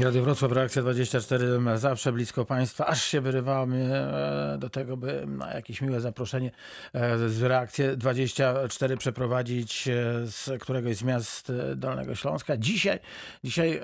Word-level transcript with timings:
Radio 0.00 0.22
Wrocław, 0.22 0.52
reakcja 0.52 0.82
24, 0.82 1.44
zawsze 1.74 2.12
blisko 2.12 2.44
Państwa, 2.44 2.86
aż 2.86 3.04
się 3.04 3.20
wyrywamy 3.20 3.76
e, 4.54 4.58
do 4.58 4.70
tego, 4.70 4.96
by 4.96 5.24
na 5.26 5.54
jakieś 5.54 5.80
miłe 5.80 6.00
zaproszenie 6.00 6.50
e, 6.94 7.18
z 7.18 7.42
reakcję 7.42 7.96
24 7.96 8.96
przeprowadzić 8.96 9.88
e, 9.88 9.92
z 10.26 10.62
któregoś 10.62 10.96
z 10.96 11.04
miast 11.04 11.52
Dolnego 11.76 12.14
Śląska. 12.14 12.56
Dzisiaj, 12.56 12.98
dzisiaj 13.44 13.80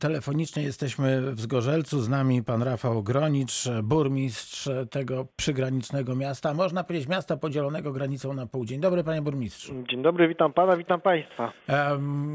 telefonicznie 0.00 0.62
jesteśmy 0.62 1.34
w 1.34 1.40
Zgorzelcu, 1.40 2.00
z 2.00 2.08
nami 2.08 2.42
pan 2.42 2.62
Rafał 2.62 3.02
Gronicz, 3.02 3.68
burmistrz 3.82 4.68
tego 4.90 5.26
przygranicznego 5.36 6.16
miasta, 6.16 6.54
można 6.54 6.84
powiedzieć 6.84 7.08
miasta 7.08 7.36
podzielonego 7.36 7.92
granicą 7.92 8.32
na 8.32 8.46
pół. 8.46 8.64
Dzień 8.64 8.80
dobry 8.80 9.04
panie 9.04 9.22
burmistrzu. 9.22 9.74
Dzień 9.90 10.02
dobry, 10.02 10.28
witam 10.28 10.52
pana, 10.52 10.76
witam 10.76 11.00
państwa. 11.00 11.52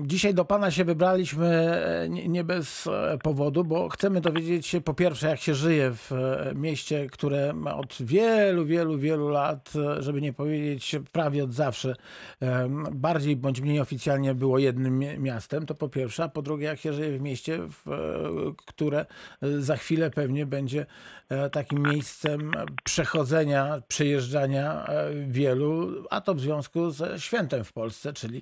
Dzisiaj 0.04 0.34
do 0.34 0.46
pana 0.46 0.72
się 0.72 0.86
wybraliśmy 0.86 1.80
nie 2.10 2.44
bez 2.44 2.90
powodu, 3.24 3.64
bo 3.64 3.90
chcemy 3.90 4.22
dowiedzieć 4.22 4.68
się 4.68 4.82
po 4.82 4.94
pierwsze, 4.94 5.28
jak 5.28 5.40
się 5.40 5.56
żyje 5.56 5.92
w 5.94 6.12
e, 6.12 6.54
mieście, 6.56 7.08
które 7.08 7.54
od 7.76 7.96
wielu, 8.00 8.66
wielu, 8.66 8.98
wielu 8.98 9.30
lat, 9.30 9.74
e, 9.76 10.04
żeby 10.04 10.22
nie 10.22 10.34
powiedzieć 10.34 10.96
prawie 11.12 11.44
od 11.44 11.54
zawsze, 11.54 11.96
bardziej 12.92 13.36
bądź 13.36 13.62
mniej 13.62 13.80
oficjalnie 13.80 14.36
było 14.36 14.60
jednym 14.60 15.00
miastem, 15.00 15.66
to 15.66 15.76
po 15.76 15.90
pierwsze, 15.90 16.24
a 16.24 16.30
po 16.30 16.42
drugie, 16.42 16.66
jak 16.66 16.80
się 16.80 16.94
żyje 16.94 17.18
w 17.18 17.22
mieście, 17.22 17.56
e, 17.56 17.70
które 18.66 19.06
za 19.60 19.78
chwilę 19.78 20.10
pewnie 20.10 20.46
będzie 20.46 20.86
takim 21.52 21.82
miejscem 21.82 22.52
przechodzenia, 22.84 23.82
przejeżdżania 23.88 24.88
wielu, 25.28 26.04
a 26.10 26.22
to 26.22 26.36
w 26.36 26.40
związku 26.40 26.92
ze 26.92 27.20
świętem 27.20 27.64
w 27.64 27.74
Polsce, 27.74 28.14
czyli 28.14 28.42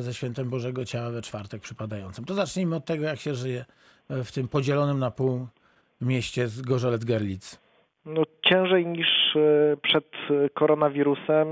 ze 0.00 0.14
świętem 0.14 0.50
Bożego 0.50 0.84
Ciała 0.84 1.10
we 1.10 1.22
czwartek 1.22 1.62
przypadającym. 1.62 2.24
To 2.24 2.34
zacznijmy 2.34 2.76
od 2.76 2.84
tego, 2.84 3.04
jak 3.04 3.20
się 3.20 3.34
żyje 3.34 3.64
w 4.10 4.32
tym 4.32 4.48
podzielonym 4.48 4.98
na 4.98 5.10
pół 5.10 5.46
mieście 6.00 6.48
z 6.48 6.62
Gorzelec-Gerlitz? 6.62 7.58
No, 8.06 8.22
ciężej 8.42 8.86
niż 8.86 9.36
e, 9.36 9.76
przed 9.82 10.04
koronawirusem, 10.54 11.46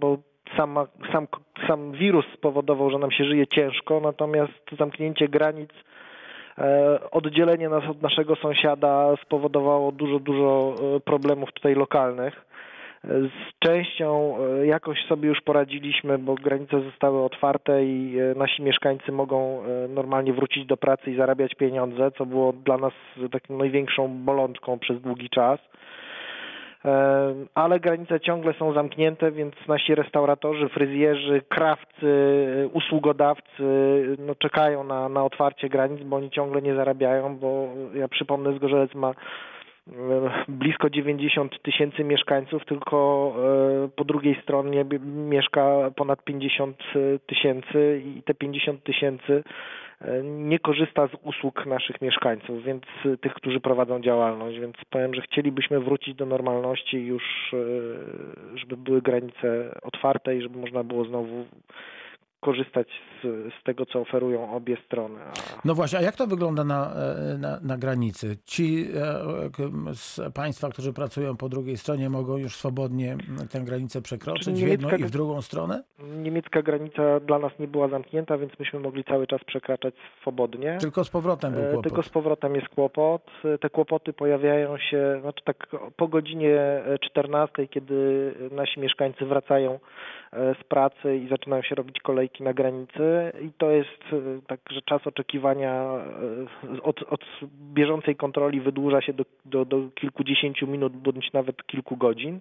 bo 0.00 0.18
sama, 0.56 0.86
sam, 1.12 1.26
sam 1.66 1.92
wirus 1.92 2.24
spowodował, 2.34 2.90
że 2.90 2.98
nam 2.98 3.10
się 3.10 3.24
żyje 3.24 3.46
ciężko, 3.46 4.00
natomiast 4.00 4.52
zamknięcie 4.78 5.28
granic, 5.28 5.70
e, 6.58 6.98
oddzielenie 7.10 7.68
nas 7.68 7.84
od 7.90 8.02
naszego 8.02 8.36
sąsiada 8.36 9.14
spowodowało 9.22 9.92
dużo, 9.92 10.18
dużo 10.18 10.74
e, 10.96 11.00
problemów 11.00 11.52
tutaj 11.52 11.74
lokalnych. 11.74 12.49
Z 13.04 13.58
częścią 13.58 14.36
e, 14.38 14.66
jakoś 14.66 15.04
sobie 15.08 15.28
już 15.28 15.40
poradziliśmy, 15.40 16.18
bo 16.18 16.34
granice 16.34 16.80
zostały 16.80 17.24
otwarte 17.24 17.84
i 17.84 18.18
e, 18.18 18.38
nasi 18.38 18.62
mieszkańcy 18.62 19.12
mogą 19.12 19.62
e, 19.62 19.88
normalnie 19.88 20.32
wrócić 20.32 20.66
do 20.66 20.76
pracy 20.76 21.10
i 21.10 21.16
zarabiać 21.16 21.54
pieniądze, 21.54 22.10
co 22.18 22.26
było 22.26 22.52
dla 22.52 22.76
nas 22.76 22.92
taką 23.32 23.56
największą 23.56 24.08
bolączką 24.08 24.78
przez 24.78 25.00
długi 25.00 25.30
czas. 25.30 25.60
Ale 27.54 27.80
granice 27.80 28.20
ciągle 28.20 28.52
są 28.52 28.72
zamknięte, 28.72 29.32
więc 29.32 29.54
nasi 29.68 29.94
restauratorzy, 29.94 30.68
fryzjerzy, 30.68 31.42
krawcy, 31.48 32.12
usługodawcy 32.72 33.62
no, 34.18 34.34
czekają 34.34 34.84
na, 34.84 35.08
na 35.08 35.24
otwarcie 35.24 35.68
granic, 35.68 36.02
bo 36.02 36.16
oni 36.16 36.30
ciągle 36.30 36.62
nie 36.62 36.74
zarabiają, 36.74 37.36
bo 37.36 37.68
ja 37.94 38.08
przypomnę, 38.08 38.52
Zgorzelec 38.52 38.94
ma 38.94 39.14
blisko 40.48 40.90
90 40.90 41.62
tysięcy 41.62 42.04
mieszkańców, 42.04 42.64
tylko 42.64 43.32
e, 43.84 43.88
po 43.88 44.04
drugiej 44.04 44.42
stronie 44.42 44.84
mieszka 45.04 45.90
ponad 45.96 46.24
50 46.24 46.76
tysięcy 47.26 48.02
i 48.04 48.22
te 48.22 48.34
50 48.34 48.84
tysięcy 48.84 49.44
e, 50.00 50.22
nie 50.22 50.58
korzysta 50.58 51.06
z 51.06 51.10
usług 51.22 51.66
naszych 51.66 52.00
mieszkańców, 52.00 52.64
więc 52.64 52.82
tych, 53.20 53.34
którzy 53.34 53.60
prowadzą 53.60 54.00
działalność, 54.00 54.58
więc 54.58 54.76
powiem, 54.90 55.14
że 55.14 55.22
chcielibyśmy 55.22 55.80
wrócić 55.80 56.14
do 56.14 56.26
normalności 56.26 57.06
już, 57.06 57.54
e, 57.54 58.58
żeby 58.58 58.76
były 58.76 59.02
granice 59.02 59.74
otwarte 59.82 60.36
i 60.36 60.42
żeby 60.42 60.58
można 60.58 60.84
było 60.84 61.04
znowu 61.04 61.46
korzystać 62.40 62.88
z, 63.22 63.54
z, 63.54 63.62
tego, 63.64 63.86
co 63.86 64.00
oferują 64.00 64.52
obie 64.52 64.76
strony. 64.86 65.20
No 65.64 65.74
właśnie, 65.74 65.98
a 65.98 66.02
jak 66.02 66.16
to 66.16 66.26
wygląda 66.26 66.64
na, 66.64 66.92
e, 66.94 67.38
na, 67.38 67.60
na 67.62 67.76
granicy? 67.76 68.36
Ci 68.44 68.86
e, 68.94 69.94
z 69.94 70.20
państwa, 70.34 70.68
którzy 70.68 70.92
pracują 70.92 71.36
po 71.36 71.48
drugiej 71.48 71.76
stronie, 71.76 72.10
mogą 72.10 72.36
już 72.36 72.56
swobodnie 72.56 73.16
tę 73.50 73.60
granicę 73.60 74.02
przekroczyć 74.02 74.64
w 74.64 74.68
jedną 74.68 74.90
i 74.90 75.04
w 75.04 75.10
drugą 75.10 75.42
stronę? 75.42 75.82
Niemiecka 76.22 76.62
granica 76.62 77.20
dla 77.20 77.38
nas 77.38 77.52
nie 77.58 77.68
była 77.68 77.88
zamknięta, 77.88 78.38
więc 78.38 78.58
myśmy 78.58 78.80
mogli 78.80 79.04
cały 79.04 79.26
czas 79.26 79.44
przekraczać 79.44 79.94
swobodnie. 80.20 80.78
Tylko 80.80 81.04
z 81.04 81.10
powrotem 81.10 81.52
był 81.52 81.62
e, 81.62 81.64
kłopot. 81.64 81.84
Tylko 81.84 82.02
z 82.02 82.08
powrotem 82.08 82.54
jest 82.54 82.68
kłopot. 82.68 83.22
Te 83.60 83.70
kłopoty 83.70 84.12
pojawiają 84.12 84.78
się 84.78 85.18
znaczy 85.20 85.44
tak 85.44 85.66
po 85.96 86.08
godzinie 86.08 86.82
14, 87.00 87.68
kiedy 87.68 88.34
nasi 88.50 88.80
mieszkańcy 88.80 89.26
wracają 89.26 89.78
z 90.32 90.64
pracy 90.64 91.16
i 91.16 91.28
zaczynają 91.28 91.62
się 91.62 91.74
robić 91.74 92.00
kolejki 92.00 92.29
na 92.40 92.52
granicy 92.52 93.32
i 93.42 93.50
to 93.58 93.70
jest 93.70 94.02
e, 94.12 94.40
tak, 94.46 94.60
że 94.70 94.82
czas 94.82 95.06
oczekiwania 95.06 95.72
e, 96.78 96.82
od, 96.82 97.02
od 97.02 97.20
bieżącej 97.74 98.16
kontroli 98.16 98.60
wydłuża 98.60 99.00
się 99.00 99.12
do, 99.12 99.24
do, 99.44 99.64
do 99.64 99.88
kilkudziesięciu 99.94 100.66
minut 100.66 100.92
bądź 100.92 101.32
nawet 101.32 101.66
kilku 101.66 101.96
godzin. 101.96 102.40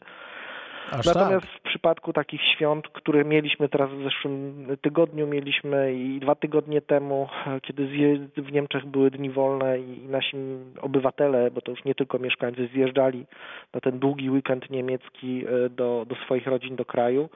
Aż 0.91 1.05
Natomiast 1.05 1.45
tak. 1.45 1.59
w 1.59 1.61
przypadku 1.61 2.13
takich 2.13 2.41
świąt, 2.41 2.87
które 2.87 3.25
mieliśmy 3.25 3.69
teraz 3.69 3.89
w 3.91 4.03
zeszłym 4.03 4.65
tygodniu, 4.81 5.27
mieliśmy 5.27 5.93
i 5.93 6.19
dwa 6.19 6.35
tygodnie 6.35 6.81
temu, 6.81 7.29
kiedy 7.61 7.87
w 8.37 8.51
Niemczech 8.51 8.85
były 8.85 9.11
dni 9.11 9.29
wolne 9.29 9.79
i 9.79 10.07
nasi 10.07 10.37
obywatele, 10.81 11.51
bo 11.51 11.61
to 11.61 11.71
już 11.71 11.83
nie 11.83 11.95
tylko 11.95 12.19
mieszkańcy, 12.19 12.69
zjeżdżali 12.73 13.25
na 13.73 13.79
ten 13.79 13.99
długi 13.99 14.29
weekend 14.29 14.69
niemiecki 14.69 15.45
e, 15.45 15.69
do, 15.69 16.05
do 16.09 16.15
swoich 16.15 16.47
rodzin, 16.47 16.75
do 16.75 16.85
kraju 16.85 17.29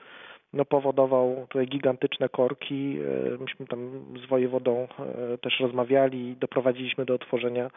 no, 0.53 0.65
powodował 0.65 1.45
tutaj 1.49 1.67
gigantyczne 1.67 2.29
korki. 2.29 2.97
E, 3.35 3.37
myśmy 3.37 3.67
tam 3.67 3.89
z 4.25 4.29
wojewodą 4.29 4.87
e, 4.99 5.37
też 5.37 5.59
rozmawiali 5.59 6.29
i 6.29 6.35
doprowadziliśmy 6.35 7.05
do 7.05 7.15
otworzenia 7.15 7.69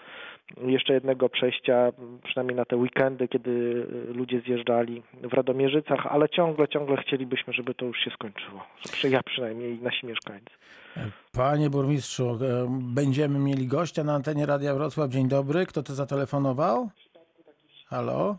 jeszcze 0.67 0.93
jednego 0.95 1.29
przejścia, 1.29 1.93
przynajmniej 2.25 2.57
na 2.57 2.65
te 2.65 2.77
weekendy, 2.77 3.29
kiedy 3.29 3.87
ludzie 4.15 4.41
zjeżdżali 4.41 5.03
w 5.23 5.33
Radomierzycach, 5.33 6.07
ale 6.07 6.29
ciągle, 6.29 6.69
ciągle 6.69 6.97
chcielibyśmy, 6.97 7.53
żeby 7.53 7.75
to 7.75 7.85
już 7.85 7.99
się 7.99 8.11
skończyło. 8.11 8.65
Ja 9.11 9.23
przynajmniej 9.23 9.79
i 9.79 9.83
nasi 9.83 10.07
mieszkańcy. 10.07 10.51
Panie 11.33 11.71
burmistrzu, 11.71 12.29
e, 12.31 12.67
będziemy 12.95 13.39
mieli 13.39 13.67
gościa 13.67 14.05
na 14.05 14.15
antenie 14.15 14.47
Radia 14.47 14.75
Wrocław. 14.75 15.11
Dzień 15.11 15.29
dobry. 15.29 15.67
Kto 15.67 15.83
to 15.83 15.93
zatelefonował? 15.93 16.91
Halo? 17.87 18.37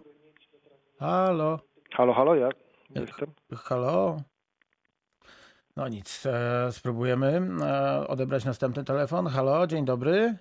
Halo? 1.00 1.59
Halo, 1.92 2.14
halo, 2.14 2.36
ja. 2.36 2.50
Jestem. 2.90 3.34
Halo? 3.56 4.22
No 5.75 5.88
nic, 5.88 6.25
e, 6.25 6.72
spróbujemy 6.72 7.42
e, 7.62 8.08
odebrać 8.08 8.46
następny 8.46 8.84
telefon. 8.84 9.28
Halo, 9.28 9.68
dzień 9.68 9.86
dobry. 9.86 10.38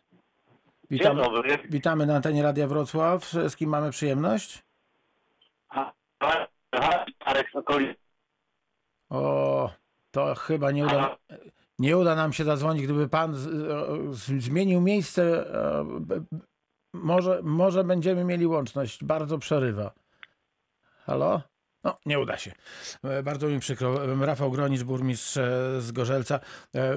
Witamy, 0.90 1.22
dzień 1.22 1.32
dobry. 1.32 1.58
Witamy 1.68 2.06
na 2.06 2.16
antenie 2.16 2.42
Radia 2.42 2.66
Wrocław. 2.66 3.30
Z 3.30 3.56
kim 3.56 3.70
mamy 3.70 3.90
przyjemność? 3.90 4.66
Arek 7.20 7.46
O, 9.10 9.70
to 10.10 10.34
chyba 10.34 10.70
nie 10.70 10.84
uda, 10.86 11.16
nie 11.78 11.98
uda 11.98 12.14
nam 12.14 12.32
się 12.32 12.44
zadzwonić, 12.44 12.84
gdyby 12.84 13.08
pan 13.08 13.34
z, 13.34 13.48
z, 14.16 14.42
zmienił 14.42 14.80
miejsce. 14.80 15.54
E, 15.54 15.84
może, 16.92 17.40
może 17.42 17.84
będziemy 17.84 18.24
mieli 18.24 18.46
łączność. 18.46 19.04
Bardzo 19.04 19.38
przerywa. 19.38 19.92
Halo? 21.04 21.42
No, 21.86 21.98
nie 22.06 22.20
uda 22.20 22.36
się. 22.36 22.52
E, 23.04 23.22
bardzo 23.22 23.48
mi 23.48 23.60
przykro. 23.60 24.16
Rafał 24.26 24.50
Gronicz, 24.50 24.82
burmistrz 24.82 25.36
e, 25.36 25.80
z 25.80 25.92
Gorzelca. 25.92 26.40
E, 26.74 26.94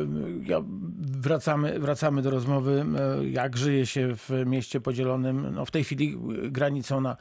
wracamy, 0.99 1.79
wracamy 1.79 2.21
do 2.21 2.29
rozmowy, 2.29 2.85
jak 3.31 3.57
żyje 3.57 3.85
się 3.85 4.15
w 4.15 4.29
mieście 4.45 4.81
podzielonym, 4.81 5.47
no 5.53 5.65
w 5.65 5.71
tej 5.71 5.83
chwili 5.83 6.17
granicą 6.51 7.01
na, 7.01 7.17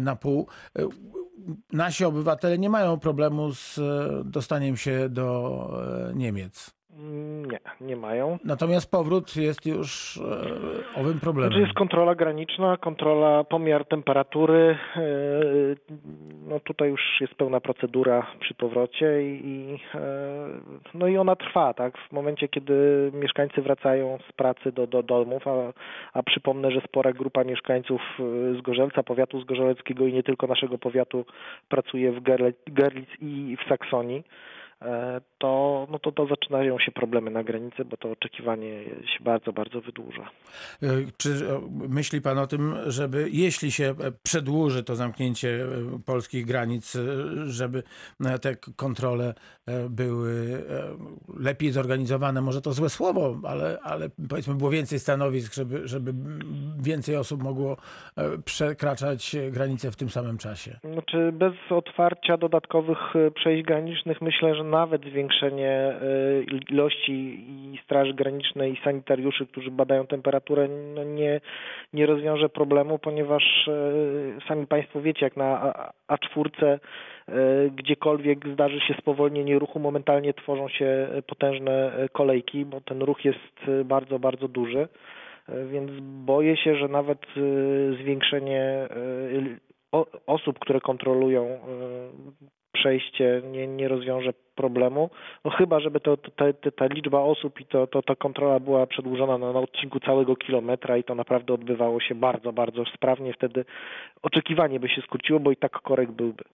na 0.00 0.16
pół. 0.16 0.48
Nasi 1.72 2.04
obywatele 2.04 2.58
nie 2.58 2.70
mają 2.70 2.98
problemu 2.98 3.52
z 3.54 3.80
dostaniem 4.24 4.76
się 4.76 5.08
do 5.08 5.68
Niemiec. 6.14 6.77
Nie, 6.98 7.58
nie 7.80 7.96
mają. 7.96 8.38
Natomiast 8.44 8.90
powrót 8.90 9.36
jest 9.36 9.66
już 9.66 10.16
e, 10.96 11.00
owym 11.00 11.20
problemem. 11.20 11.52
Znaczy 11.52 11.66
jest 11.66 11.78
kontrola 11.78 12.14
graniczna, 12.14 12.76
kontrola, 12.76 13.44
pomiar 13.44 13.84
temperatury. 13.84 14.78
E, 14.96 15.00
no 16.48 16.60
tutaj 16.60 16.90
już 16.90 17.00
jest 17.20 17.34
pełna 17.34 17.60
procedura 17.60 18.26
przy 18.40 18.54
powrocie 18.54 19.22
i, 19.22 19.78
e, 19.94 20.00
no 20.94 21.06
i 21.06 21.16
ona 21.16 21.36
trwa, 21.36 21.74
tak? 21.74 21.98
W 21.98 22.12
momencie, 22.12 22.48
kiedy 22.48 22.74
mieszkańcy 23.14 23.62
wracają 23.62 24.18
z 24.30 24.32
pracy 24.32 24.72
do, 24.72 24.86
do 24.86 25.02
domów, 25.02 25.48
a, 25.48 25.72
a 26.12 26.22
przypomnę, 26.22 26.70
że 26.70 26.80
spora 26.80 27.12
grupa 27.12 27.44
mieszkańców 27.44 28.00
z 28.58 28.60
Gorzelca, 28.60 29.02
powiatu 29.02 29.40
zgorzeleckiego 29.40 30.06
i 30.06 30.12
nie 30.12 30.22
tylko 30.22 30.46
naszego 30.46 30.78
powiatu 30.78 31.24
pracuje 31.68 32.12
w 32.12 32.22
Gerlitz 32.66 33.10
i 33.20 33.56
w 33.64 33.68
Saksonii 33.68 34.24
to, 35.38 35.86
no 35.90 35.98
to, 35.98 36.12
to 36.12 36.26
zaczynają 36.26 36.78
się 36.78 36.92
problemy 36.92 37.30
na 37.30 37.44
granicy, 37.44 37.84
bo 37.84 37.96
to 37.96 38.10
oczekiwanie 38.10 38.84
się 38.84 39.24
bardzo, 39.24 39.52
bardzo 39.52 39.80
wydłuża. 39.80 40.30
E, 40.82 40.86
czy 41.16 41.30
e, 41.30 41.60
myśli 41.88 42.20
Pan 42.20 42.38
o 42.38 42.46
tym, 42.46 42.74
żeby 42.86 43.28
jeśli 43.32 43.72
się 43.72 43.94
przedłuży 44.22 44.84
to 44.84 44.96
zamknięcie 44.96 45.58
polskich 46.06 46.46
granic, 46.46 46.98
żeby 47.46 47.82
te 48.40 48.56
kontrole 48.56 49.34
były 49.90 50.64
lepiej 51.38 51.70
zorganizowane? 51.70 52.40
Może 52.40 52.60
to 52.60 52.72
złe 52.72 52.88
słowo, 52.88 53.36
ale, 53.44 53.78
ale 53.82 54.08
powiedzmy 54.28 54.54
było 54.54 54.70
więcej 54.70 54.98
stanowisk, 54.98 55.54
żeby, 55.54 55.88
żeby 55.88 56.12
więcej 56.82 57.16
osób 57.16 57.42
mogło 57.42 57.76
przekraczać 58.44 59.36
granice 59.50 59.90
w 59.90 59.96
tym 59.96 60.08
samym 60.08 60.38
czasie? 60.38 60.78
Znaczy 60.92 61.32
bez 61.32 61.54
otwarcia 61.70 62.36
dodatkowych 62.36 62.98
przejść 63.34 63.66
granicznych 63.66 64.20
myślę, 64.20 64.54
że 64.54 64.64
nawet 64.70 65.04
zwiększenie 65.04 65.70
e, 65.70 65.96
ilości 66.70 67.12
i 67.12 67.80
Straży 67.84 68.14
Granicznej 68.14 68.72
i 68.72 68.80
sanitariuszy, 68.84 69.46
którzy 69.46 69.70
badają 69.70 70.06
temperaturę, 70.06 70.68
no 70.94 71.04
nie, 71.04 71.40
nie 71.92 72.06
rozwiąże 72.06 72.48
problemu, 72.48 72.98
ponieważ 72.98 73.68
e, 73.68 74.48
sami 74.48 74.66
Państwo 74.66 75.00
wiecie, 75.00 75.26
jak 75.26 75.36
na 75.36 75.74
A4 76.08 76.50
e, 76.64 76.78
gdziekolwiek 77.70 78.48
zdarzy 78.48 78.80
się 78.80 78.94
spowolnienie 78.94 79.58
ruchu, 79.58 79.78
momentalnie 79.78 80.34
tworzą 80.34 80.68
się 80.68 81.08
potężne 81.26 81.92
kolejki, 82.12 82.64
bo 82.64 82.80
ten 82.80 83.02
ruch 83.02 83.24
jest 83.24 83.84
bardzo, 83.84 84.18
bardzo 84.18 84.48
duży. 84.48 84.88
Więc 85.70 85.90
boję 86.00 86.56
się, 86.56 86.76
że 86.76 86.88
nawet 86.88 87.26
zwiększenie 88.00 88.88
osób, 90.26 90.58
które 90.58 90.80
kontrolują 90.80 91.58
przejście 92.72 93.42
nie, 93.44 93.66
nie 93.66 93.88
rozwiąże 93.88 94.32
problemu. 94.54 95.10
No 95.44 95.50
chyba, 95.50 95.80
żeby 95.80 96.00
to, 96.00 96.16
to, 96.16 96.30
ta, 96.30 96.44
ta 96.76 96.86
liczba 96.86 97.20
osób 97.20 97.60
i 97.60 97.64
to, 97.66 97.86
to, 97.86 98.02
ta 98.02 98.16
kontrola 98.16 98.60
była 98.60 98.86
przedłużona 98.86 99.38
na, 99.38 99.52
na 99.52 99.60
odcinku 99.60 100.00
całego 100.00 100.36
kilometra 100.36 100.96
i 100.96 101.04
to 101.04 101.14
naprawdę 101.14 101.54
odbywało 101.54 102.00
się 102.00 102.14
bardzo, 102.14 102.52
bardzo 102.52 102.84
sprawnie. 102.94 103.32
Wtedy 103.32 103.64
oczekiwanie 104.22 104.80
by 104.80 104.88
się 104.88 105.02
skróciło, 105.02 105.40
bo 105.40 105.50
i 105.50 105.56
tak 105.56 105.72
korek 105.72 106.10
byłby. 106.12 106.44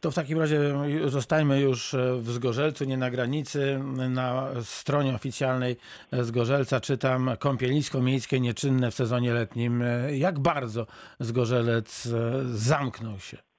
To 0.00 0.10
w 0.10 0.14
takim 0.14 0.38
razie 0.38 0.58
zostajmy 1.06 1.60
już 1.60 1.96
w 2.18 2.30
Zgorzelcu, 2.30 2.84
nie 2.84 2.96
na 2.96 3.10
granicy. 3.10 3.80
Na 4.10 4.48
stronie 4.62 5.14
oficjalnej 5.14 5.76
Zgorzelca 6.12 6.80
czytam 6.80 7.30
kąpielisko 7.38 8.00
miejskie 8.02 8.40
nieczynne 8.40 8.90
w 8.90 8.94
sezonie 8.94 9.32
letnim. 9.32 9.84
Jak 10.12 10.38
bardzo 10.38 10.86
Zgorzelec 11.20 12.08
zamknął 12.44 13.18
się? 13.18 13.49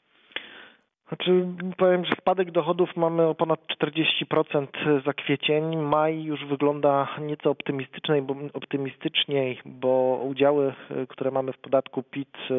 Znaczy, 1.11 1.45
powiem, 1.77 2.05
że 2.05 2.11
spadek 2.21 2.51
dochodów 2.51 2.95
mamy 2.95 3.27
o 3.27 3.35
ponad 3.35 3.59
40% 3.81 5.03
za 5.05 5.13
kwiecień. 5.13 5.77
Maj 5.77 6.23
już 6.23 6.45
wygląda 6.45 7.07
nieco 7.21 7.49
optymistyczniej, 7.49 8.21
bo, 8.21 8.35
optymistyczniej, 8.53 9.59
bo 9.65 10.21
udziały, 10.29 10.73
które 11.09 11.31
mamy 11.31 11.53
w 11.53 11.57
podatku 11.57 12.03
PIT 12.03 12.37
e, 12.51 12.53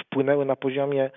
wpłynęły 0.00 0.44
na 0.44 0.56
poziomie 0.56 1.10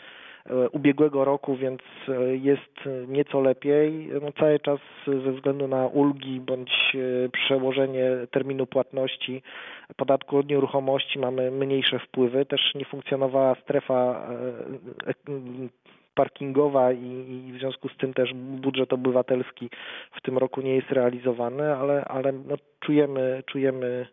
e, 0.46 0.70
ubiegłego 0.70 1.26
roku, 1.26 1.56
więc 1.56 1.82
e, 2.10 2.36
jest 2.36 2.80
nieco 3.08 3.42
lepiej. 3.42 4.10
No, 4.22 4.32
cały 4.40 4.60
czas 4.60 4.80
ze 5.08 5.32
względu 5.32 5.68
na 5.68 5.88
ulgi 5.88 6.40
bądź 6.40 6.98
przełożenie 7.32 8.06
terminu 8.32 8.66
płatności 8.66 9.44
podatku 9.98 10.38
od 10.38 10.50
nieruchomości 10.50 11.20
mamy 11.20 11.52
mniejsze 11.52 12.00
wpływy. 12.00 12.46
Też 12.46 12.76
nie 12.76 12.86
funkcjonowała 12.86 13.56
strefa 13.56 14.28
parkingowa 16.16 16.92
i, 16.92 17.08
i, 17.48 17.54
w 17.54 17.60
związku 17.60 17.90
z 17.90 17.98
tym 17.98 18.14
też 18.14 18.34
budżet 18.34 18.94
obywatelski 18.94 19.70
w 20.12 20.22
tym 20.22 20.38
roku 20.38 20.62
nie 20.62 20.76
jest 20.76 20.92
realizowany, 20.92 21.76
ale, 21.76 22.06
ale 22.06 22.32
no, 22.32 22.56
czujemy, 22.80 23.44
czujemy 23.46 24.08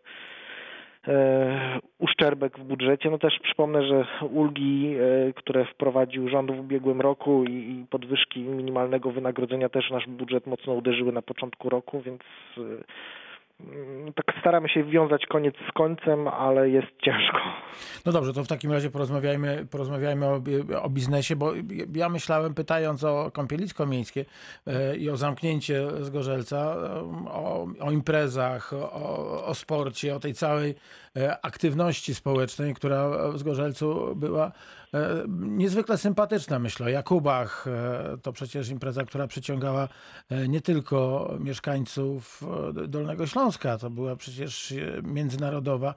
e, 1.07 1.79
uszczerbek 1.99 2.59
w 2.59 2.63
budżecie. 2.63 3.09
No 3.09 3.17
też 3.17 3.39
przypomnę, 3.43 3.87
że 3.87 4.05
ulgi, 4.29 4.95
e, 4.95 5.33
które 5.33 5.65
wprowadził 5.65 6.29
rząd 6.29 6.51
w 6.51 6.59
ubiegłym 6.59 7.01
roku 7.01 7.43
i, 7.43 7.85
podwyżki 7.89 8.39
minimalnego 8.39 9.11
wynagrodzenia 9.11 9.69
też 9.69 9.89
nasz 9.89 10.07
budżet 10.07 10.47
mocno 10.47 10.73
uderzyły 10.73 11.11
na 11.11 11.21
początku 11.21 11.69
roku, 11.69 12.01
więc 12.01 12.21
e, 12.57 12.61
tak 14.15 14.35
staramy 14.39 14.69
się 14.69 14.83
wiązać 14.83 15.25
koniec 15.25 15.55
z 15.69 15.71
końcem, 15.71 16.27
ale 16.27 16.69
jest 16.69 16.87
ciężko. 17.03 17.37
No 18.05 18.11
dobrze, 18.11 18.33
to 18.33 18.43
w 18.43 18.47
takim 18.47 18.71
razie 18.71 18.89
porozmawiajmy, 18.89 19.65
porozmawiajmy 19.71 20.25
o, 20.25 20.41
o 20.81 20.89
biznesie, 20.89 21.35
bo 21.35 21.51
ja 21.95 22.09
myślałem, 22.09 22.53
pytając 22.53 23.03
o 23.03 23.31
kąpielisko 23.33 23.85
miejskie 23.85 24.25
e, 24.67 24.95
i 24.95 25.09
o 25.09 25.17
zamknięcie 25.17 25.87
Zgorzelca, 25.99 26.57
e, 26.57 27.01
o, 27.29 27.67
o 27.79 27.91
imprezach, 27.91 28.73
o, 28.73 29.45
o 29.45 29.55
sporcie, 29.55 30.15
o 30.15 30.19
tej 30.19 30.33
całej 30.33 30.75
e, 31.17 31.45
aktywności 31.45 32.15
społecznej, 32.15 32.73
która 32.73 33.09
w 33.31 33.37
Zgorzelcu 33.37 34.15
była 34.15 34.51
niezwykle 35.27 35.97
sympatyczna, 35.97 36.59
myślę. 36.59 36.85
O 36.85 36.89
Jakubach 36.89 37.65
to 38.21 38.33
przecież 38.33 38.69
impreza, 38.69 39.05
która 39.05 39.27
przyciągała 39.27 39.87
nie 40.47 40.61
tylko 40.61 41.29
mieszkańców 41.39 42.43
Dolnego 42.87 43.27
Śląska. 43.27 43.77
To 43.77 43.89
była 43.89 44.15
przecież 44.15 44.71
e, 44.71 44.75
międzynarodowa, 45.03 45.93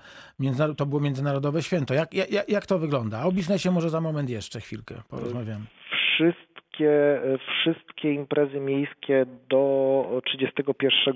to 0.76 0.87
było 0.87 1.00
międzynarodowe 1.00 1.62
święto. 1.62 1.94
Jak, 1.94 2.14
jak, 2.14 2.49
jak 2.49 2.67
to 2.67 2.79
wygląda? 2.79 3.25
O 3.25 3.32
biznesie 3.32 3.70
może 3.70 3.91
za 3.91 4.00
moment 4.00 4.31
jeszcze 4.31 4.61
chwilkę 4.61 5.02
porozmawiamy. 5.08 5.67
Wszystkie, 6.75 7.21
wszystkie 7.47 8.12
imprezy 8.12 8.61
miejskie 8.61 9.26
do 9.49 10.23
31 10.25 11.15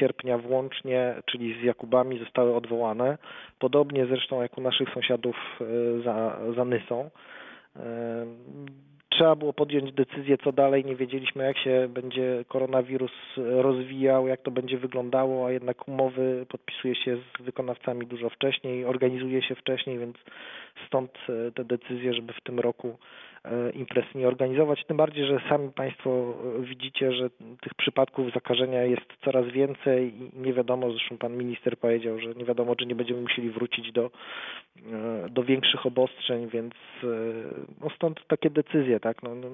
sierpnia 0.00 0.38
włącznie, 0.38 1.14
czyli 1.26 1.60
z 1.60 1.64
Jakubami, 1.64 2.18
zostały 2.18 2.54
odwołane. 2.54 3.18
Podobnie 3.58 4.06
zresztą 4.06 4.42
jak 4.42 4.58
u 4.58 4.60
naszych 4.60 4.94
sąsiadów 4.94 5.36
e, 5.60 6.02
za, 6.02 6.38
za 6.56 6.64
Nysą 6.64 7.10
e, 7.76 8.26
trzeba 9.08 9.36
było 9.36 9.52
podjąć 9.52 9.92
decyzję, 9.92 10.38
co 10.38 10.52
dalej. 10.52 10.84
Nie 10.84 10.96
wiedzieliśmy, 10.96 11.44
jak 11.44 11.58
się 11.58 11.88
będzie 11.88 12.44
koronawirus 12.48 13.12
rozwijał, 13.36 14.26
jak 14.26 14.42
to 14.42 14.50
będzie 14.50 14.78
wyglądało, 14.78 15.46
a 15.46 15.50
jednak 15.50 15.88
umowy 15.88 16.46
podpisuje 16.48 16.94
się 16.94 17.16
z 17.16 17.42
wykonawcami 17.42 18.06
dużo 18.06 18.30
wcześniej, 18.30 18.84
organizuje 18.84 19.42
się 19.42 19.54
wcześniej, 19.54 19.98
więc 19.98 20.16
stąd 20.86 21.10
e, 21.28 21.52
te 21.52 21.64
decyzje, 21.64 22.14
żeby 22.14 22.32
w 22.32 22.40
tym 22.40 22.60
roku 22.60 22.98
E, 22.98 23.27
imprez 23.74 24.14
nie 24.14 24.28
organizować. 24.28 24.84
Tym 24.84 24.96
bardziej, 24.96 25.26
że 25.26 25.40
sami 25.48 25.72
Państwo 25.72 26.34
e, 26.60 26.62
widzicie, 26.62 27.12
że 27.12 27.30
tych 27.60 27.74
przypadków 27.74 28.32
zakażenia 28.34 28.84
jest 28.84 29.06
coraz 29.24 29.46
więcej 29.46 30.14
i 30.22 30.40
nie 30.40 30.52
wiadomo, 30.52 30.90
zresztą 30.90 31.18
Pan 31.18 31.36
Minister 31.36 31.78
powiedział, 31.78 32.20
że 32.20 32.34
nie 32.34 32.44
wiadomo, 32.44 32.76
czy 32.76 32.86
nie 32.86 32.94
będziemy 32.94 33.20
musieli 33.20 33.50
wrócić 33.50 33.92
do, 33.92 34.10
e, 34.76 35.28
do 35.30 35.42
większych 35.42 35.86
obostrzeń, 35.86 36.48
więc 36.48 36.74
no 37.80 37.90
stąd 37.96 38.26
takie 38.26 38.50
decyzje, 38.50 39.00
tak. 39.00 39.22
No, 39.22 39.34
no 39.34 39.48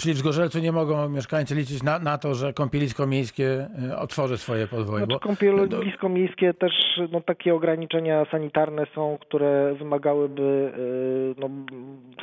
Czyli 0.00 0.14
w 0.14 0.18
Zgorzelcu 0.18 0.58
nie 0.58 0.72
mogą 0.72 1.08
mieszkańcy 1.08 1.54
liczyć 1.54 1.82
na, 1.82 1.98
na 1.98 2.18
to, 2.18 2.34
że 2.34 2.52
kąpielisko 2.52 3.06
miejskie 3.06 3.68
e, 3.90 3.98
otworzy 3.98 4.38
swoje 4.38 4.66
podwoje? 4.66 5.04
Znaczy, 5.04 5.20
kąpielisko 5.20 6.08
miejskie 6.08 6.54
też 6.54 6.72
no, 7.12 7.20
takie 7.20 7.54
ograniczenia 7.54 8.26
sanitarne 8.30 8.86
są, 8.94 9.18
które 9.20 9.74
wymagałyby 9.78 10.72
e, 10.74 11.40
no, 11.40 11.50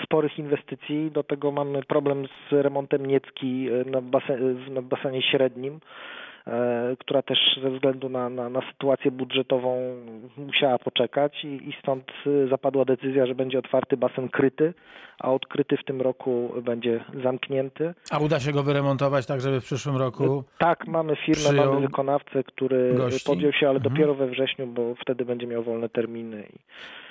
sporych 0.03 0.39
inwestycji. 0.39 1.11
Do 1.11 1.23
tego 1.23 1.51
mamy 1.51 1.83
problem 1.83 2.25
z 2.27 2.51
remontem 2.51 3.05
Niecki 3.05 3.67
e, 3.69 3.89
na, 3.89 4.01
basen, 4.01 4.73
na 4.73 4.81
basenie 4.81 5.21
średnim. 5.21 5.79
E, 6.47 6.95
która 6.99 7.21
też 7.21 7.39
ze 7.63 7.71
względu 7.71 8.09
na, 8.09 8.29
na, 8.29 8.49
na 8.49 8.61
sytuację 8.71 9.11
budżetową 9.11 9.95
musiała 10.37 10.79
poczekać 10.79 11.43
i, 11.43 11.47
i 11.47 11.73
stąd 11.81 12.11
e, 12.27 12.47
zapadła 12.47 12.85
decyzja, 12.85 13.25
że 13.25 13.35
będzie 13.35 13.59
otwarty 13.59 13.97
basen 13.97 14.29
kryty, 14.29 14.73
a 15.19 15.31
odkryty 15.31 15.77
w 15.77 15.83
tym 15.83 16.01
roku 16.01 16.53
będzie 16.63 17.03
zamknięty. 17.23 17.93
A 18.11 18.19
uda 18.19 18.39
się 18.39 18.51
go 18.51 18.63
wyremontować 18.63 19.25
tak, 19.25 19.41
żeby 19.41 19.61
w 19.61 19.65
przyszłym 19.65 19.97
roku. 19.97 20.43
Tak, 20.57 20.87
mamy 20.87 21.15
firmę, 21.15 21.51
mamy 21.51 21.81
wykonawcę, 21.81 22.43
który 22.43 22.93
gości? 22.93 23.25
podjął 23.25 23.51
się, 23.51 23.69
ale 23.69 23.77
mhm. 23.77 23.93
dopiero 23.93 24.15
we 24.15 24.27
wrześniu, 24.27 24.67
bo 24.67 24.95
wtedy 24.95 25.25
będzie 25.25 25.47
miał 25.47 25.63
wolne 25.63 25.89
terminy. 25.89 26.43
I 26.53 26.59
E, 26.59 27.04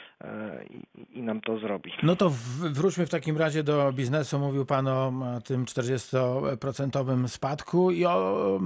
i, 0.70 1.18
i 1.18 1.22
nam 1.22 1.40
to 1.40 1.58
zrobi. 1.58 1.92
No 2.02 2.16
to 2.16 2.30
wróćmy 2.72 3.06
w 3.06 3.10
takim 3.10 3.38
razie 3.38 3.62
do 3.62 3.92
biznesu. 3.92 4.38
Mówił 4.38 4.66
Pan 4.66 4.88
o 4.88 5.12
tym 5.44 5.64
40% 5.64 7.28
spadku 7.28 7.90
i 7.90 8.04
o 8.04 8.60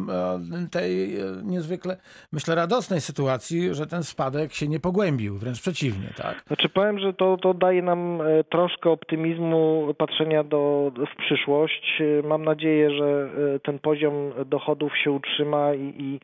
tej 0.71 1.21
e, 1.21 1.25
niezwykle, 1.45 1.97
myślę, 2.33 2.55
radosnej 2.55 3.01
sytuacji, 3.01 3.75
że 3.75 3.87
ten 3.87 4.03
spadek 4.03 4.55
się 4.55 4.69
nie 4.69 4.81
pogłębił, 4.81 5.39
wręcz 5.39 5.61
przeciwnie, 5.61 6.09
tak? 6.17 6.43
Znaczy 6.47 6.69
powiem, 6.69 6.99
że 6.99 7.13
to, 7.13 7.37
to 7.37 7.55
daje 7.55 7.83
nam 7.83 8.21
e, 8.21 8.45
troszkę 8.45 8.91
optymizmu 8.91 9.95
patrzenia 9.99 10.45
do, 10.45 10.93
w 11.13 11.17
przyszłość. 11.17 12.03
Mam 12.25 12.45
nadzieję, 12.45 12.91
że 12.91 13.29
ten 13.63 13.79
poziom 13.79 14.33
dochodów 14.47 14.93
się 15.05 15.11
utrzyma 15.11 15.75
i, 15.75 15.95
i 15.99 16.21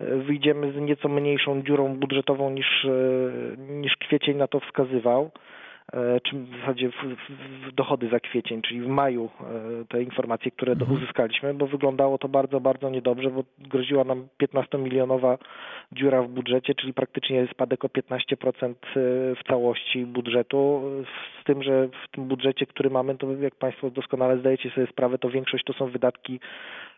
wyjdziemy 0.00 0.72
z 0.72 0.76
nieco 0.76 1.08
mniejszą 1.08 1.62
dziurą 1.62 1.96
budżetową 1.96 2.50
niż, 2.50 2.86
niż 3.58 3.96
kwiecień 3.96 4.36
na 4.36 4.46
to 4.46 4.60
wskazywał. 4.60 5.30
E, 5.92 6.20
czy 6.20 6.36
w 6.38 6.60
zasadzie 6.60 6.90
w, 6.90 6.94
w, 6.94 7.74
dochody 7.74 8.08
za 8.08 8.20
kwiecień, 8.20 8.62
czyli 8.62 8.80
w 8.80 8.86
maju 8.86 9.30
e, 9.40 9.84
te 9.84 10.02
informacje, 10.02 10.50
które 10.50 10.76
Mhm. 10.82 11.02
uzyskaliśmy, 11.02 11.54
bo 11.54 11.66
wyglądało 11.66 12.18
to 12.18 12.28
bardzo, 12.28 12.60
bardzo 12.60 12.90
niedobrze, 12.90 13.30
bo 13.30 13.44
groziła 13.58 14.04
nam 14.04 14.28
15-milionowa 14.42 15.38
dziura 15.92 16.22
w 16.22 16.28
budżecie, 16.28 16.74
czyli 16.74 16.94
praktycznie 16.94 17.46
spadek 17.52 17.84
o 17.84 17.88
15% 17.88 18.74
w 19.36 19.48
całości 19.48 20.06
budżetu, 20.06 20.82
z 21.40 21.44
tym, 21.44 21.62
że 21.62 21.88
w 21.88 22.10
tym 22.10 22.24
budżecie, 22.24 22.66
który 22.66 22.90
mamy, 22.90 23.16
to 23.16 23.32
jak 23.32 23.54
Państwo 23.54 23.90
doskonale 23.90 24.38
zdajecie 24.38 24.70
sobie 24.70 24.86
sprawę, 24.86 25.18
to 25.18 25.30
większość 25.30 25.64
to 25.64 25.72
są 25.72 25.86
wydatki 25.86 26.40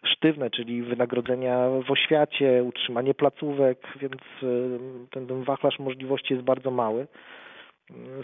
sztywne, 0.05 0.51
czyli 0.51 0.83
wynagrodzenia 0.83 1.69
w 1.87 1.91
oświacie, 1.91 2.65
utrzymanie 2.65 3.15
placówek, 3.15 3.79
więc 4.01 4.23
ten, 5.11 5.27
ten 5.27 5.43
wachlarz 5.43 5.79
możliwości 5.79 6.35
jest 6.35 6.47
bardzo 6.47 6.71
mały. 6.71 7.07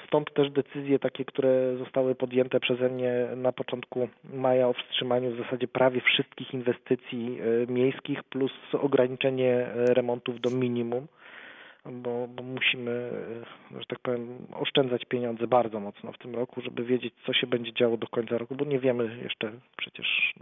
Stąd 0.07 0.35
też 0.35 0.51
decyzje 0.51 0.99
takie, 0.99 1.25
które 1.25 1.77
zostały 1.77 2.15
podjęte 2.15 2.61
przeze 2.61 2.89
mnie 2.89 3.27
na 3.37 3.53
początku 3.53 4.09
maja 4.35 4.69
o 4.69 4.73
wstrzymaniu 4.73 5.31
w 5.31 5.39
zasadzie 5.39 5.69
prawie 5.69 6.01
wszystkich 6.01 6.55
inwestycji 6.55 7.39
y, 7.41 7.67
miejskich 7.73 8.23
plus 8.23 8.53
ograniczenie 8.73 9.67
y, 9.91 9.95
remontów 9.95 10.41
do 10.41 10.51
minimum, 10.51 11.07
bo, 11.85 12.29
bo 12.29 12.43
musimy, 12.43 13.11
y, 13.73 13.81
że 13.81 13.87
tak 13.89 13.99
powiem, 13.99 14.29
oszczędzać 14.53 15.05
pieniądze 15.05 15.47
bardzo 15.47 15.81
mocno 15.81 16.13
w 16.13 16.19
tym 16.19 16.35
roku, 16.35 16.61
żeby 16.61 16.85
wiedzieć, 16.85 17.15
co 17.27 17.33
się 17.33 17.47
będzie 17.47 17.73
działo 17.73 17.97
do 17.97 18.07
końca 18.07 18.39
roku, 18.39 18.55
bo 18.55 18.65
nie 18.65 18.79
wiemy 18.79 19.19
jeszcze 19.23 19.53
przecież, 19.77 20.35